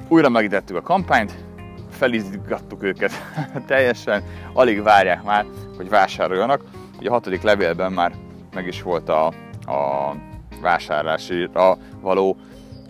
Újra 0.09 0.29
megítettük 0.29 0.77
a 0.77 0.83
kampányt, 0.83 1.45
felizgattuk 1.91 2.83
őket 2.83 3.13
teljesen, 3.67 4.23
alig 4.53 4.83
várják 4.83 5.23
már, 5.23 5.47
hogy 5.77 5.89
vásároljanak. 5.89 6.63
Ugye 6.99 7.09
a 7.09 7.13
hatodik 7.13 7.43
levélben 7.43 7.93
már 7.93 8.13
meg 8.55 8.67
is 8.67 8.83
volt 8.83 9.09
a, 9.09 9.27
a 9.67 10.15
vásárlásra 10.61 11.77
való 12.01 12.37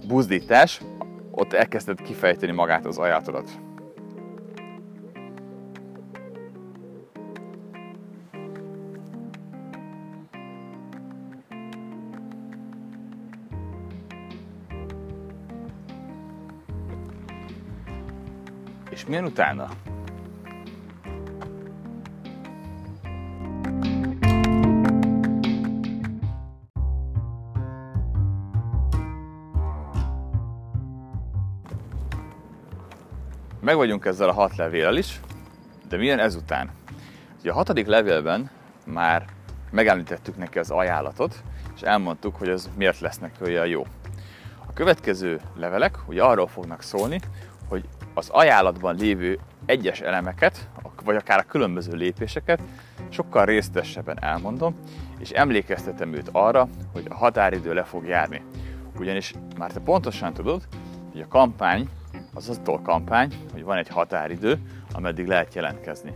buzdítás, 0.09 0.81
ott 1.31 1.53
elkezdett 1.53 2.03
kifejteni 2.03 2.53
magát 2.53 2.87
az 2.87 2.99
ajánlatodat. 2.99 3.66
És 18.97 19.07
milyen 19.07 19.25
utána? 19.25 19.69
Meg 33.61 33.77
vagyunk 33.77 34.05
ezzel 34.05 34.29
a 34.29 34.33
hat 34.33 34.57
levéllel 34.57 34.97
is, 34.97 35.21
de 35.89 35.97
milyen 35.97 36.19
ezután? 36.19 36.71
Ugye 37.41 37.51
a 37.51 37.55
hatodik 37.55 37.87
levélben 37.87 38.51
már 38.87 39.25
megemlítettük 39.71 40.37
neki 40.37 40.59
az 40.59 40.71
ajánlatot, 40.71 41.43
és 41.75 41.81
elmondtuk, 41.81 42.37
hogy 42.37 42.49
ez 42.49 42.71
miért 42.77 43.01
lesz 43.01 43.19
neki 43.19 43.43
olyan 43.43 43.67
jó. 43.67 43.87
A 44.67 44.73
következő 44.73 45.41
levelek 45.57 45.99
ugye 46.09 46.23
arról 46.23 46.47
fognak 46.47 46.83
szólni, 46.83 47.21
az 48.17 48.29
ajánlatban 48.29 48.97
lévő 48.97 49.39
egyes 49.67 50.01
elemeket, 50.01 50.69
vagy 51.05 51.17
akár 51.17 51.39
a 51.39 51.43
különböző 51.49 51.93
lépéseket 51.93 52.61
sokkal 53.09 53.45
részletesebben 53.45 54.23
elmondom, 54.23 54.77
és 55.19 55.31
emlékeztetem 55.31 56.15
őt 56.15 56.29
arra, 56.33 56.69
hogy 56.93 57.07
a 57.09 57.15
határidő 57.15 57.75
le 57.75 57.85
fog 57.85 58.07
járni. 58.07 58.43
Ugyanis 58.99 59.35
már 59.59 59.73
te 59.73 59.81
pontosan 59.81 60.33
tudod, 60.33 60.63
hogy 61.13 61.21
a 61.21 61.29
kampány 61.29 61.89
az 62.35 62.49
attól 62.49 62.81
kampány, 62.83 63.33
hogy 63.53 63.65
van 63.65 63.77
egy 63.77 63.89
határidő, 63.89 64.59
ameddig 64.93 65.27
lehet 65.27 65.55
jelentkezni. 65.55 66.13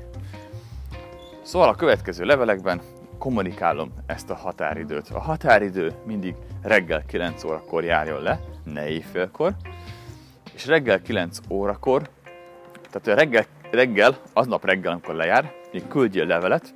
Szóval 1.42 1.68
a 1.68 1.74
következő 1.74 2.24
levelekben 2.24 2.80
kommunikálom 3.18 3.92
ezt 4.06 4.30
a 4.30 4.34
határidőt. 4.34 5.08
A 5.08 5.20
határidő 5.20 5.92
mindig 6.06 6.34
reggel 6.62 7.04
9 7.06 7.44
órakor 7.44 7.84
járjon 7.84 8.22
le, 8.22 8.40
ne 8.64 8.88
éjfélkor, 8.88 9.54
és 10.60 10.66
reggel 10.66 11.02
9 11.02 11.38
órakor, 11.48 12.10
tehát 12.90 13.18
reggel, 13.18 13.44
reggel, 13.70 14.16
aznap 14.32 14.64
reggel, 14.64 14.92
amikor 14.92 15.14
lejár, 15.14 15.52
még 15.72 15.88
küldjél 15.88 16.26
levelet, 16.26 16.74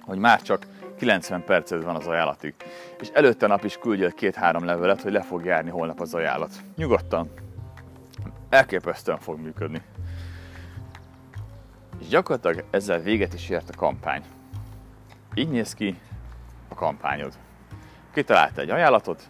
hogy 0.00 0.18
már 0.18 0.42
csak 0.42 0.66
90 0.98 1.44
perced 1.44 1.84
van 1.84 1.96
az 1.96 2.06
ajánlatig. 2.06 2.54
És 3.00 3.08
előtte 3.08 3.46
nap 3.46 3.64
is 3.64 3.76
küldjél 3.76 4.12
két-három 4.12 4.64
levelet, 4.64 5.02
hogy 5.02 5.12
le 5.12 5.22
fog 5.22 5.44
járni 5.44 5.70
holnap 5.70 6.00
az 6.00 6.14
ajánlat. 6.14 6.50
Nyugodtan, 6.76 7.30
elképesztően 8.48 9.18
fog 9.18 9.40
működni. 9.40 9.82
És 12.00 12.08
gyakorlatilag 12.08 12.64
ezzel 12.70 12.98
véget 12.98 13.34
is 13.34 13.48
ért 13.48 13.70
a 13.70 13.76
kampány. 13.76 14.22
Így 15.34 15.48
néz 15.48 15.74
ki 15.74 16.00
a 16.68 16.74
kampányod. 16.74 17.32
Kitalálta 18.12 18.60
egy 18.60 18.70
ajánlatot, 18.70 19.28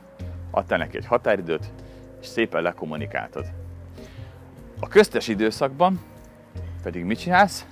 adta 0.51 0.77
neki 0.77 0.97
egy 0.97 1.07
határidőt, 1.07 1.73
és 2.21 2.27
szépen 2.27 2.63
lekommunikáltad. 2.63 3.69
A 4.81 4.89
köztes 4.89 5.29
időszakban 5.29 6.01
pedig 6.83 7.05
mit 7.05 7.19
csinálsz? 7.19 7.67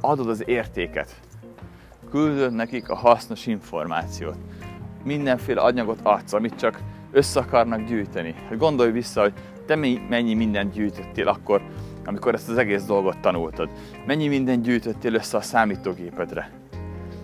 Adod 0.00 0.28
az 0.28 0.42
értéket. 0.48 1.20
Küldöd 2.10 2.52
nekik 2.52 2.88
a 2.88 2.94
hasznos 2.94 3.46
információt. 3.46 4.36
Mindenféle 5.04 5.60
anyagot 5.60 5.98
adsz, 6.02 6.32
amit 6.32 6.54
csak 6.54 6.80
össze 7.10 7.40
akarnak 7.40 7.84
gyűjteni. 7.84 8.34
Gondolj 8.58 8.90
vissza, 8.90 9.20
hogy 9.20 9.32
te 9.66 9.76
mennyi 10.08 10.34
mindent 10.34 10.72
gyűjtöttél 10.72 11.28
akkor, 11.28 11.62
amikor 12.04 12.34
ezt 12.34 12.48
az 12.48 12.58
egész 12.58 12.84
dolgot 12.84 13.18
tanultad? 13.20 13.70
Mennyi 14.06 14.28
mindent 14.28 14.62
gyűjtöttél 14.62 15.14
össze 15.14 15.36
a 15.36 15.40
számítógépedre? 15.40 16.50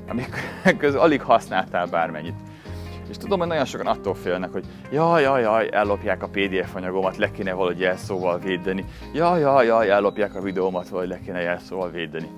Amikor 0.09 0.97
alig 1.05 1.23
használtál 1.23 1.87
bármennyit. 1.87 2.41
És 3.09 3.17
tudom, 3.17 3.39
hogy 3.39 3.49
nagyon 3.49 3.65
sokan 3.65 3.87
attól 3.87 4.15
félnek, 4.15 4.53
hogy 4.53 4.65
jaj, 4.93 5.23
jaj, 5.23 5.43
jaj, 5.43 5.69
ellopják 5.73 6.23
a 6.23 6.29
PDF 6.29 6.75
anyagomat, 6.75 7.17
le 7.17 7.31
kéne 7.31 7.53
valahogy 7.53 7.81
jelszóval 7.81 8.39
védeni. 8.39 8.85
Jaj, 9.13 9.41
jaj, 9.41 9.67
jaj, 9.67 9.91
ellopják 9.91 10.35
a 10.35 10.41
videómat, 10.41 10.89
vagy 10.89 11.09
le 11.09 11.19
kéne 11.25 11.41
jelszóval 11.41 11.91
védeni. 11.91 12.31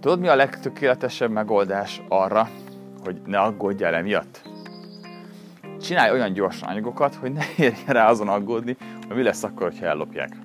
Tudod, 0.00 0.20
mi 0.20 0.28
a 0.28 0.34
legtökéletesebb 0.34 1.30
megoldás 1.30 2.02
arra, 2.08 2.48
hogy 3.04 3.20
ne 3.24 3.38
aggódjál 3.38 3.94
emiatt? 3.94 4.54
csinálj 5.86 6.10
olyan 6.10 6.32
gyorsan 6.32 6.68
anyagokat, 6.68 7.14
hogy 7.14 7.32
ne 7.32 7.44
érjen 7.56 7.86
rá 7.86 8.08
azon 8.08 8.28
aggódni, 8.28 8.76
hogy 9.06 9.16
mi 9.16 9.22
lesz 9.22 9.42
akkor, 9.42 9.72
ha 9.78 9.86
ellopják. 9.86 10.36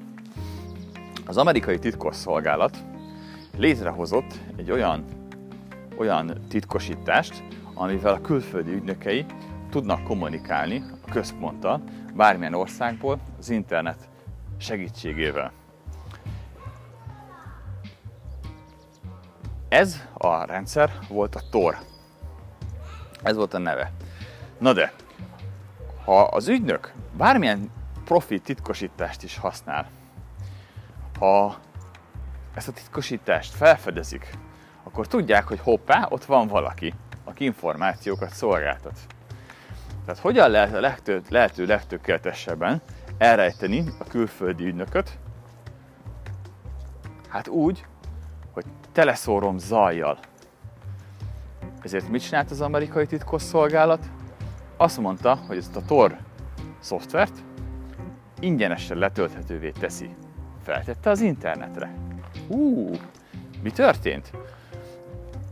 Az 1.25 1.37
amerikai 1.37 1.79
titkosszolgálat 1.79 2.77
létrehozott 3.57 4.33
egy 4.57 4.71
olyan, 4.71 5.05
olyan 5.97 6.31
titkosítást, 6.49 7.43
amivel 7.81 8.13
a 8.13 8.21
külföldi 8.21 8.71
ügynökei 8.71 9.25
tudnak 9.69 10.03
kommunikálni 10.03 10.83
a 11.05 11.11
központtal 11.11 11.83
bármilyen 12.13 12.53
országból 12.53 13.19
az 13.39 13.49
internet 13.49 14.09
segítségével. 14.57 15.51
Ez 19.69 20.07
a 20.13 20.45
rendszer 20.45 20.91
volt 21.09 21.35
a 21.35 21.41
Tor. 21.51 21.77
Ez 23.23 23.35
volt 23.35 23.53
a 23.53 23.57
neve. 23.57 23.91
Na 24.59 24.73
de, 24.73 24.93
ha 26.05 26.21
az 26.21 26.47
ügynök 26.47 26.93
bármilyen 27.17 27.71
profi 28.05 28.39
titkosítást 28.39 29.23
is 29.23 29.37
használ, 29.37 29.89
ha 31.19 31.57
ezt 32.53 32.67
a 32.67 32.71
titkosítást 32.71 33.53
felfedezik, 33.53 34.37
akkor 34.83 35.07
tudják, 35.07 35.47
hogy 35.47 35.59
hoppá, 35.59 36.07
ott 36.09 36.25
van 36.25 36.47
valaki, 36.47 36.93
aki 37.31 37.43
információkat 37.45 38.33
szolgáltat. 38.33 38.99
Tehát 40.05 40.21
hogyan 40.21 40.49
lehet 40.49 40.75
a 40.75 40.79
legtő, 40.79 41.21
lehető 41.29 41.65
legtökéletesebben 41.65 42.81
elrejteni 43.17 43.83
a 43.99 44.03
külföldi 44.03 44.65
ügynököt? 44.65 45.17
Hát 47.27 47.47
úgy, 47.47 47.85
hogy 48.51 48.65
teleszórom 48.91 49.57
zajjal. 49.57 50.19
Ezért 51.81 52.09
mit 52.09 52.21
csinált 52.21 52.51
az 52.51 52.61
amerikai 52.61 53.05
titkosszolgálat? 53.05 54.05
Azt 54.77 54.97
mondta, 54.97 55.35
hogy 55.47 55.57
ezt 55.57 55.75
a 55.75 55.85
Tor 55.85 56.17
szoftvert 56.79 57.33
ingyenesen 58.39 58.97
letölthetővé 58.97 59.71
teszi. 59.71 60.15
Feltette 60.63 61.09
az 61.09 61.21
internetre. 61.21 61.93
Hú, 62.47 62.89
mi 63.63 63.71
történt? 63.71 64.31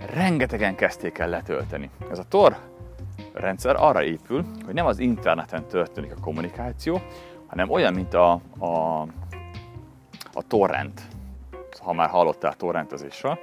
Rengetegen 0.06 0.76
kezdték 0.76 1.18
el 1.18 1.30
letölteni. 1.30 1.90
Ez 2.12 2.20
a 2.20 2.24
Tor 2.24 2.58
rendszer 3.34 3.76
arra 3.76 4.04
épül, 4.04 4.46
hogy 4.66 4.74
nem 4.74 4.86
az 4.86 5.00
interneten 5.00 5.68
történik 5.68 6.12
a 6.12 6.22
kommunikáció, 6.22 7.02
hanem 7.48 7.70
olyan, 7.70 7.94
mint 7.94 8.14
a, 8.14 8.32
a, 8.58 9.02
a 10.34 10.44
torrent, 10.48 11.02
ha 11.80 11.94
már 11.94 12.10
hallottál 12.10 12.54
torrentezésről. 12.54 13.40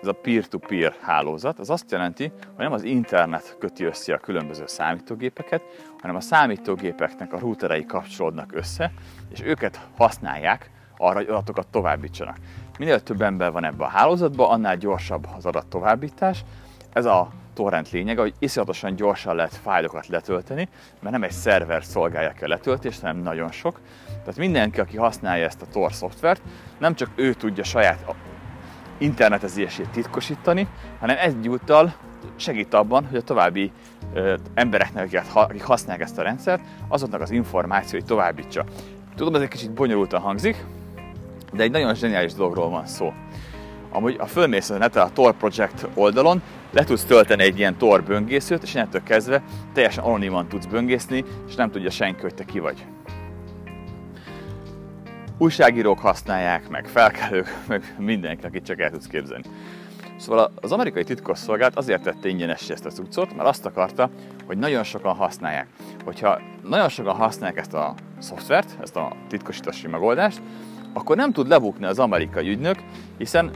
Ez 0.00 0.08
a 0.08 0.12
peer-to-peer 0.12 0.94
hálózat, 1.00 1.58
az 1.58 1.70
azt 1.70 1.90
jelenti, 1.90 2.32
hogy 2.46 2.64
nem 2.64 2.72
az 2.72 2.82
internet 2.82 3.56
köti 3.58 3.84
össze 3.84 4.14
a 4.14 4.18
különböző 4.18 4.66
számítógépeket, 4.66 5.62
hanem 6.00 6.16
a 6.16 6.20
számítógépeknek 6.20 7.32
a 7.32 7.38
routerei 7.38 7.84
kapcsolódnak 7.84 8.52
össze, 8.54 8.92
és 9.28 9.42
őket 9.42 9.88
használják 9.96 10.70
arra, 11.02 11.18
hogy 11.18 11.28
adatokat 11.28 11.66
továbbítsanak. 11.70 12.36
Minél 12.78 13.02
több 13.02 13.22
ember 13.22 13.52
van 13.52 13.64
ebben 13.64 13.86
a 13.86 13.90
hálózatban, 13.90 14.50
annál 14.50 14.76
gyorsabb 14.76 15.26
az 15.36 15.46
adat 15.46 15.66
továbbítás. 15.66 16.44
Ez 16.92 17.04
a 17.04 17.28
torrent 17.54 17.90
lényege, 17.90 18.20
hogy 18.20 18.34
iszonyatosan 18.38 18.94
gyorsan 18.94 19.34
lehet 19.34 19.54
fájlokat 19.54 20.06
letölteni, 20.06 20.68
mert 21.00 21.12
nem 21.12 21.22
egy 21.22 21.32
szerver 21.32 21.84
szolgálja 21.84 22.32
ki 22.32 22.44
a 22.44 22.48
letöltést, 22.48 23.00
hanem 23.00 23.16
nagyon 23.16 23.50
sok. 23.50 23.80
Tehát 24.06 24.36
mindenki, 24.36 24.80
aki 24.80 24.96
használja 24.96 25.44
ezt 25.44 25.62
a 25.62 25.66
Tor 25.66 25.92
szoftvert, 25.92 26.42
nem 26.78 26.94
csak 26.94 27.10
ő 27.14 27.32
tudja 27.32 27.64
saját 27.64 28.14
internetezését 28.98 29.88
titkosítani, 29.88 30.68
hanem 30.98 31.16
egyúttal 31.18 31.94
segít 32.36 32.74
abban, 32.74 33.06
hogy 33.06 33.16
a 33.16 33.22
további 33.22 33.72
ö, 34.12 34.34
embereknek, 34.54 35.22
akik 35.32 35.62
használják 35.62 36.04
ezt 36.04 36.18
a 36.18 36.22
rendszert, 36.22 36.62
azoknak 36.88 37.20
az 37.20 37.30
információit 37.30 38.04
továbbítsa. 38.04 38.64
Tudom, 39.16 39.34
ez 39.34 39.40
egy 39.40 39.48
kicsit 39.48 39.72
bonyolultan 39.72 40.20
hangzik, 40.20 40.64
de 41.52 41.62
egy 41.62 41.70
nagyon 41.70 41.94
zseniális 41.94 42.34
dologról 42.34 42.68
van 42.68 42.86
szó. 42.86 43.12
Amúgy 43.92 44.16
a 44.18 44.26
fölmész 44.26 44.70
a 44.70 44.78
neten 44.78 45.02
a 45.02 45.12
Tor 45.12 45.36
Project 45.36 45.86
oldalon, 45.94 46.42
le 46.70 46.84
tudsz 46.84 47.04
tölteni 47.04 47.42
egy 47.42 47.58
ilyen 47.58 47.76
Tor 47.76 48.02
böngészőt, 48.02 48.62
és 48.62 48.74
innentől 48.74 49.02
kezdve 49.02 49.42
teljesen 49.72 50.04
anoniman 50.04 50.48
tudsz 50.48 50.66
böngészni, 50.66 51.24
és 51.48 51.54
nem 51.54 51.70
tudja 51.70 51.90
senki, 51.90 52.20
hogy 52.22 52.34
te 52.34 52.44
ki 52.44 52.58
vagy. 52.58 52.86
Újságírók 55.38 55.98
használják, 55.98 56.68
meg 56.68 56.86
felkelők, 56.86 57.56
meg 57.68 57.94
mindenki, 57.98 58.46
akit 58.46 58.64
csak 58.64 58.80
el 58.80 58.90
tudsz 58.90 59.06
képzelni. 59.06 59.44
Szóval 60.16 60.52
az 60.60 60.72
amerikai 60.72 61.04
titkosszolgálat 61.04 61.76
azért 61.76 62.02
tette 62.02 62.28
ingyenes 62.28 62.70
ezt 62.70 62.86
a 62.86 62.90
cuccot, 62.90 63.36
mert 63.36 63.48
azt 63.48 63.66
akarta, 63.66 64.10
hogy 64.46 64.58
nagyon 64.58 64.82
sokan 64.82 65.14
használják. 65.14 65.66
Hogyha 66.04 66.40
nagyon 66.62 66.88
sokan 66.88 67.14
használják 67.14 67.58
ezt 67.58 67.74
a 67.74 67.94
szoftvert, 68.18 68.76
ezt 68.82 68.96
a 68.96 69.16
titkosítási 69.28 69.86
megoldást, 69.86 70.40
akkor 70.92 71.16
nem 71.16 71.32
tud 71.32 71.48
lebukni 71.48 71.84
az 71.84 71.98
amerikai 71.98 72.48
ügynök, 72.48 72.76
hiszen 73.18 73.50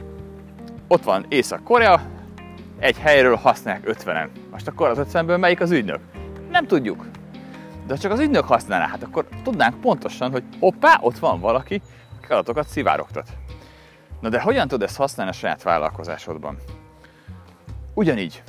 ott 0.87 1.03
van 1.03 1.25
Észak-Korea, 1.29 2.01
egy 2.79 2.97
helyről 2.97 3.35
használják 3.35 3.83
50-en. 3.85 4.27
Most 4.51 4.67
akkor 4.67 4.89
az 4.89 5.07
50-ből 5.13 5.39
melyik 5.39 5.61
az 5.61 5.71
ügynök? 5.71 5.99
Nem 6.51 6.65
tudjuk. 6.65 7.05
De 7.87 7.93
ha 7.93 7.99
csak 7.99 8.11
az 8.11 8.19
ügynök 8.19 8.43
használná, 8.43 8.87
hát 8.87 9.03
akkor 9.03 9.27
tudnánk 9.43 9.81
pontosan, 9.81 10.31
hogy 10.31 10.43
hoppá, 10.59 10.97
ott 11.01 11.19
van 11.19 11.39
valaki, 11.39 11.81
aki 12.17 12.31
adatokat 12.31 12.67
szivárogtat. 12.67 13.29
Na 14.21 14.29
de 14.29 14.41
hogyan 14.41 14.67
tudod 14.67 14.87
ezt 14.87 14.97
használni 14.97 15.31
a 15.31 15.35
saját 15.35 15.63
vállalkozásodban? 15.63 16.57
Ugyanígy, 17.93 18.43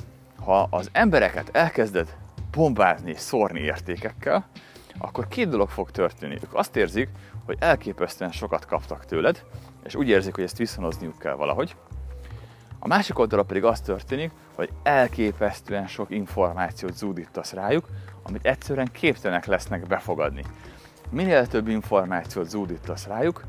ha 0.45 0.67
az 0.69 0.89
embereket 0.91 1.49
elkezded 1.53 2.15
bombázni, 2.51 3.13
szórni 3.13 3.59
értékekkel, 3.59 4.47
akkor 4.97 5.27
két 5.27 5.49
dolog 5.49 5.69
fog 5.69 5.91
történni. 5.91 6.37
Ők 6.43 6.53
azt 6.53 6.75
érzik, 6.75 7.09
hogy 7.49 7.57
elképesztően 7.59 8.31
sokat 8.31 8.65
kaptak 8.65 9.05
tőled, 9.05 9.43
és 9.83 9.95
úgy 9.95 10.07
érzik, 10.07 10.35
hogy 10.35 10.43
ezt 10.43 10.57
viszonozniuk 10.57 11.19
kell 11.19 11.33
valahogy. 11.33 11.75
A 12.79 12.87
másik 12.87 13.19
oldalra 13.19 13.45
pedig 13.45 13.63
az 13.63 13.81
történik, 13.81 14.31
hogy 14.55 14.69
elképesztően 14.83 15.87
sok 15.87 16.09
információt 16.09 16.97
zúdítasz 16.97 17.53
rájuk, 17.53 17.87
amit 18.23 18.45
egyszerűen 18.45 18.89
képtelenek 18.91 19.45
lesznek 19.45 19.87
befogadni. 19.87 20.43
Minél 21.09 21.47
több 21.47 21.67
információt 21.67 22.49
zúdítasz 22.49 23.05
rájuk, 23.05 23.43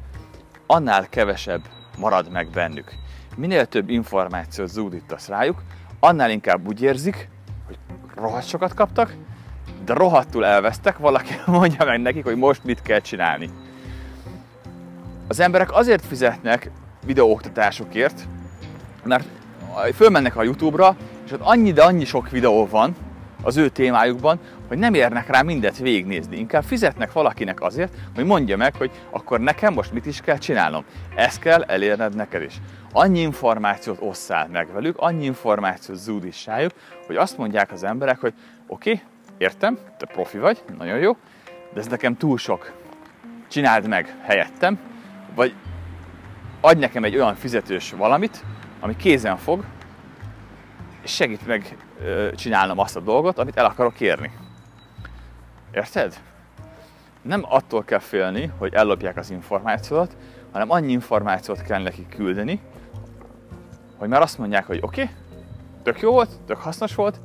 annál 0.66 1.08
kevesebb 1.08 1.62
marad 1.98 2.30
meg 2.30 2.50
bennük. 2.50 2.92
Minél 3.36 3.66
több 3.66 3.88
információt 3.88 4.68
zúdítasz 4.68 5.28
rájuk, 5.28 5.62
annál 5.98 6.30
inkább 6.30 6.66
úgy 6.66 6.82
érzik, 6.82 7.28
hogy 7.66 7.78
rohadt 8.14 8.48
sokat 8.48 8.74
kaptak, 8.74 9.14
de 9.84 9.94
rohadtul 9.94 10.44
elvesztek, 10.44 10.98
valaki 10.98 11.34
mondja 11.46 11.84
meg 11.84 12.00
nekik, 12.00 12.24
hogy 12.24 12.36
most 12.36 12.64
mit 12.64 12.82
kell 12.82 13.00
csinálni. 13.00 13.50
Az 15.30 15.40
emberek 15.40 15.72
azért 15.72 16.04
fizetnek 16.04 16.70
videóoktatásokért, 17.06 18.26
mert 19.04 19.26
fölmennek 19.94 20.36
a 20.36 20.42
YouTube-ra, 20.42 20.96
és 21.26 21.32
ott 21.32 21.40
annyi, 21.40 21.72
de 21.72 21.82
annyi 21.82 22.04
sok 22.04 22.30
videó 22.30 22.66
van 22.66 22.96
az 23.42 23.56
ő 23.56 23.68
témájukban, 23.68 24.40
hogy 24.68 24.78
nem 24.78 24.94
érnek 24.94 25.28
rá 25.28 25.42
mindet 25.42 25.78
végignézni. 25.78 26.36
Inkább 26.36 26.62
fizetnek 26.62 27.12
valakinek 27.12 27.62
azért, 27.62 27.92
hogy 28.14 28.24
mondja 28.24 28.56
meg, 28.56 28.74
hogy 28.74 28.90
akkor 29.10 29.40
nekem 29.40 29.72
most 29.72 29.92
mit 29.92 30.06
is 30.06 30.20
kell 30.20 30.38
csinálnom. 30.38 30.84
Ezt 31.14 31.38
kell 31.38 31.62
elérned 31.62 32.14
neked 32.14 32.42
is. 32.42 32.60
Annyi 32.92 33.20
információt 33.20 33.98
osszál 34.00 34.48
meg 34.52 34.72
velük, 34.72 34.98
annyi 34.98 35.24
információt 35.24 35.98
zúdíts 35.98 36.44
rájuk, 36.44 36.72
hogy 37.06 37.16
azt 37.16 37.38
mondják 37.38 37.72
az 37.72 37.84
emberek, 37.84 38.20
hogy 38.20 38.34
oké, 38.66 38.90
okay, 38.90 39.04
értem, 39.38 39.78
te 39.98 40.06
profi 40.06 40.38
vagy, 40.38 40.62
nagyon 40.78 40.98
jó, 40.98 41.16
de 41.74 41.80
ez 41.80 41.86
nekem 41.86 42.16
túl 42.16 42.38
sok. 42.38 42.72
Csináld 43.48 43.88
meg 43.88 44.14
helyettem, 44.22 44.78
vagy 45.34 45.54
adj 46.60 46.78
nekem 46.78 47.04
egy 47.04 47.16
olyan 47.16 47.34
fizetős 47.34 47.92
valamit, 47.92 48.44
ami 48.80 48.96
kézen 48.96 49.36
fog, 49.36 49.64
és 51.02 51.14
segít 51.14 51.46
meg 51.46 51.76
csinálnom 52.34 52.78
azt 52.78 52.96
a 52.96 53.00
dolgot, 53.00 53.38
amit 53.38 53.56
el 53.56 53.64
akarok 53.64 53.94
kérni. 53.94 54.30
Érted? 55.72 56.20
Nem 57.22 57.44
attól 57.48 57.84
kell 57.84 57.98
félni, 57.98 58.52
hogy 58.58 58.74
ellopják 58.74 59.16
az 59.16 59.30
információt, 59.30 60.16
hanem 60.52 60.70
annyi 60.70 60.92
információt 60.92 61.62
kell 61.62 61.82
nekik 61.82 62.08
küldeni, 62.08 62.60
hogy 63.96 64.08
már 64.08 64.20
azt 64.20 64.38
mondják, 64.38 64.66
hogy 64.66 64.78
oké, 64.82 65.02
okay, 65.02 65.14
tök 65.82 66.00
jó 66.00 66.10
volt, 66.12 66.30
tök 66.46 66.56
hasznos 66.56 66.94
volt, 66.94 67.20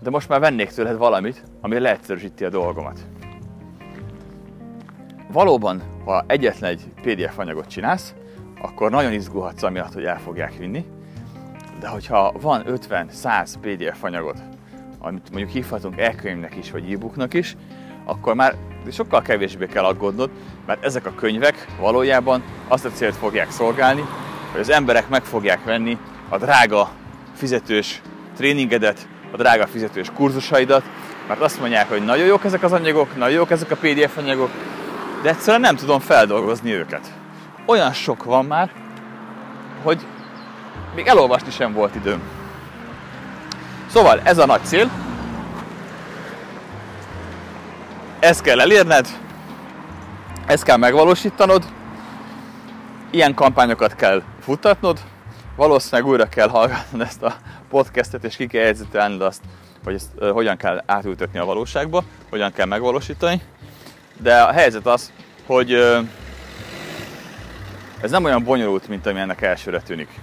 de 0.00 0.10
most 0.10 0.28
már 0.28 0.40
vennék 0.40 0.70
tőled 0.70 0.96
valamit, 0.96 1.42
ami 1.60 1.78
leegyszerűsíti 1.78 2.44
a 2.44 2.48
dolgomat. 2.48 3.06
Valóban, 5.34 5.82
ha 6.04 6.24
egyetlen 6.26 6.70
egy 6.70 6.82
PDF 7.02 7.38
anyagot 7.38 7.66
csinálsz, 7.66 8.14
akkor 8.60 8.90
nagyon 8.90 9.12
izgulhatsz 9.12 9.62
amiatt, 9.62 9.92
hogy 9.92 10.04
el 10.04 10.18
fogják 10.18 10.56
vinni, 10.58 10.84
de 11.80 11.88
hogyha 11.88 12.32
van 12.40 12.64
50-100 12.88 13.54
PDF 13.60 14.02
anyagot, 14.02 14.38
amit 14.98 15.30
mondjuk 15.30 15.50
hívhatunk 15.50 16.00
e-könyvnek 16.00 16.56
is, 16.56 16.70
vagy 16.70 16.92
e-booknak 16.92 17.34
is, 17.34 17.56
akkor 18.04 18.34
már 18.34 18.54
sokkal 18.92 19.22
kevésbé 19.22 19.66
kell 19.66 19.84
aggódnod, 19.84 20.30
mert 20.66 20.84
ezek 20.84 21.06
a 21.06 21.14
könyvek 21.14 21.66
valójában 21.80 22.42
azt 22.68 22.84
a 22.84 22.90
célt 22.90 23.16
fogják 23.16 23.50
szolgálni, 23.50 24.04
hogy 24.52 24.60
az 24.60 24.70
emberek 24.70 25.08
meg 25.08 25.24
fogják 25.24 25.64
venni 25.64 25.98
a 26.28 26.38
drága 26.38 26.90
fizetős 27.32 28.02
tréningedet, 28.36 29.08
a 29.32 29.36
drága 29.36 29.66
fizetős 29.66 30.10
kurzusaidat, 30.10 30.82
mert 31.28 31.40
azt 31.40 31.60
mondják, 31.60 31.88
hogy 31.88 32.04
nagyon 32.04 32.26
jók 32.26 32.44
ezek 32.44 32.62
az 32.62 32.72
anyagok, 32.72 33.16
nagyon 33.16 33.36
jók 33.36 33.50
ezek 33.50 33.70
a 33.70 33.76
PDF 33.76 34.16
anyagok, 34.16 34.50
de 35.24 35.30
egyszerűen 35.30 35.60
nem 35.60 35.76
tudom 35.76 36.00
feldolgozni 36.00 36.72
őket. 36.72 37.12
Olyan 37.66 37.92
sok 37.92 38.24
van 38.24 38.44
már, 38.44 38.70
hogy 39.82 40.06
még 40.94 41.06
elolvasni 41.06 41.50
sem 41.50 41.72
volt 41.72 41.94
időm. 41.94 42.22
Szóval 43.90 44.20
ez 44.20 44.38
a 44.38 44.46
nagy 44.46 44.64
cél. 44.64 44.90
Ezt 48.18 48.42
kell 48.42 48.60
elérned, 48.60 49.06
Ezt 50.46 50.62
kell 50.62 50.76
megvalósítanod, 50.76 51.64
ilyen 53.10 53.34
kampányokat 53.34 53.94
kell 53.94 54.22
futtatnod, 54.40 55.00
valószínűleg 55.56 56.10
újra 56.10 56.28
kell 56.28 56.48
hallgatnod 56.48 57.00
ezt 57.00 57.22
a 57.22 57.34
podcastet, 57.70 58.24
és 58.24 58.36
ki 58.36 58.46
kell 58.46 58.74
azt, 59.20 59.42
hogy 59.84 59.94
ezt 59.94 60.10
hogyan 60.32 60.56
kell 60.56 60.82
átültetni 60.86 61.38
a 61.38 61.44
valóságba, 61.44 62.04
hogyan 62.30 62.52
kell 62.52 62.66
megvalósítani. 62.66 63.42
De 64.18 64.42
a 64.42 64.52
helyzet 64.52 64.86
az, 64.86 65.12
hogy 65.46 65.72
ez 68.00 68.10
nem 68.10 68.24
olyan 68.24 68.44
bonyolult, 68.44 68.88
mint 68.88 69.06
ami 69.06 69.20
ennek 69.20 69.42
elsőre 69.42 69.80
tűnik. 69.80 70.20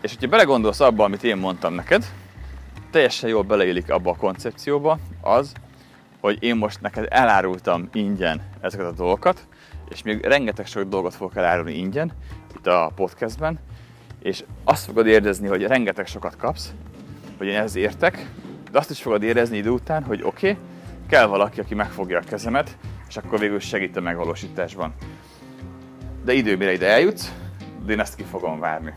És 0.00 0.12
hogyha 0.12 0.28
belegondolsz 0.28 0.80
abba, 0.80 1.04
amit 1.04 1.24
én 1.24 1.36
mondtam 1.36 1.74
neked, 1.74 2.04
teljesen 2.90 3.28
jól 3.28 3.42
beleillik 3.42 3.90
abba 3.90 4.10
a 4.10 4.16
koncepcióba 4.16 4.98
az, 5.20 5.52
hogy 6.20 6.42
én 6.42 6.56
most 6.56 6.80
neked 6.80 7.06
elárultam 7.10 7.88
ingyen 7.92 8.42
ezeket 8.60 8.86
a 8.86 8.92
dolgokat, 8.92 9.46
és 9.88 10.02
még 10.02 10.24
rengeteg 10.24 10.66
sok 10.66 10.82
dolgot 10.82 11.14
fogok 11.14 11.36
elárulni 11.36 11.74
ingyen 11.74 12.12
itt 12.56 12.66
a 12.66 12.92
podcastben, 12.94 13.58
és 14.22 14.44
azt 14.64 14.84
fogod 14.84 15.06
érezni, 15.06 15.48
hogy 15.48 15.62
rengeteg 15.62 16.06
sokat 16.06 16.36
kapsz, 16.36 16.72
hogy 17.38 17.46
én 17.46 17.56
ehhez 17.56 17.76
értek, 17.76 18.26
de 18.70 18.78
azt 18.78 18.90
is 18.90 19.02
fogod 19.02 19.22
érezni 19.22 19.56
idő 19.56 19.70
után, 19.70 20.02
hogy 20.04 20.22
oké, 20.22 20.50
okay, 20.50 20.62
kell 21.08 21.26
valaki, 21.26 21.60
aki 21.60 21.74
megfogja 21.74 22.18
a 22.18 22.22
kezemet, 22.28 22.76
és 23.08 23.16
akkor 23.16 23.38
végül 23.38 23.58
segít 23.58 23.96
a 23.96 24.00
megvalósításban. 24.00 24.94
De 26.24 26.32
idő, 26.32 26.56
mire 26.56 26.72
ide 26.72 26.86
eljutsz, 26.86 27.32
de 27.84 27.92
én 27.92 28.00
ezt 28.00 28.14
ki 28.14 28.22
fogom 28.22 28.58
várni. 28.58 28.94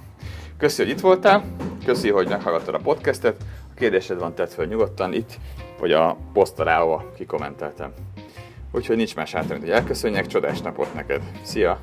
Köszi, 0.58 0.82
hogy 0.82 0.91
itt 0.91 1.00
voltál, 1.00 1.43
köszi, 1.86 2.10
hogy 2.10 2.28
meghallgattad 2.28 2.74
a 2.74 2.80
podcastet, 2.80 3.36
a 3.69 3.74
kérdésed 3.76 4.19
van, 4.19 4.36
tett 4.36 4.54
fel 4.54 4.65
nyugodtan 4.65 5.13
itt, 5.13 5.39
vagy 5.80 5.91
a 5.91 6.17
poszt 6.34 6.60
alá, 6.60 6.82
ahol 6.82 7.12
kikommenteltem. 7.17 7.93
Úgyhogy 8.71 8.95
nincs 8.95 9.15
más 9.15 9.32
hátra, 9.32 9.54
mint 9.54 9.65
hogy 9.65 9.74
elköszönjek, 9.74 10.28
csodás 10.28 10.62
napot 10.62 10.93
neked. 10.93 11.21
Szia! 11.41 11.82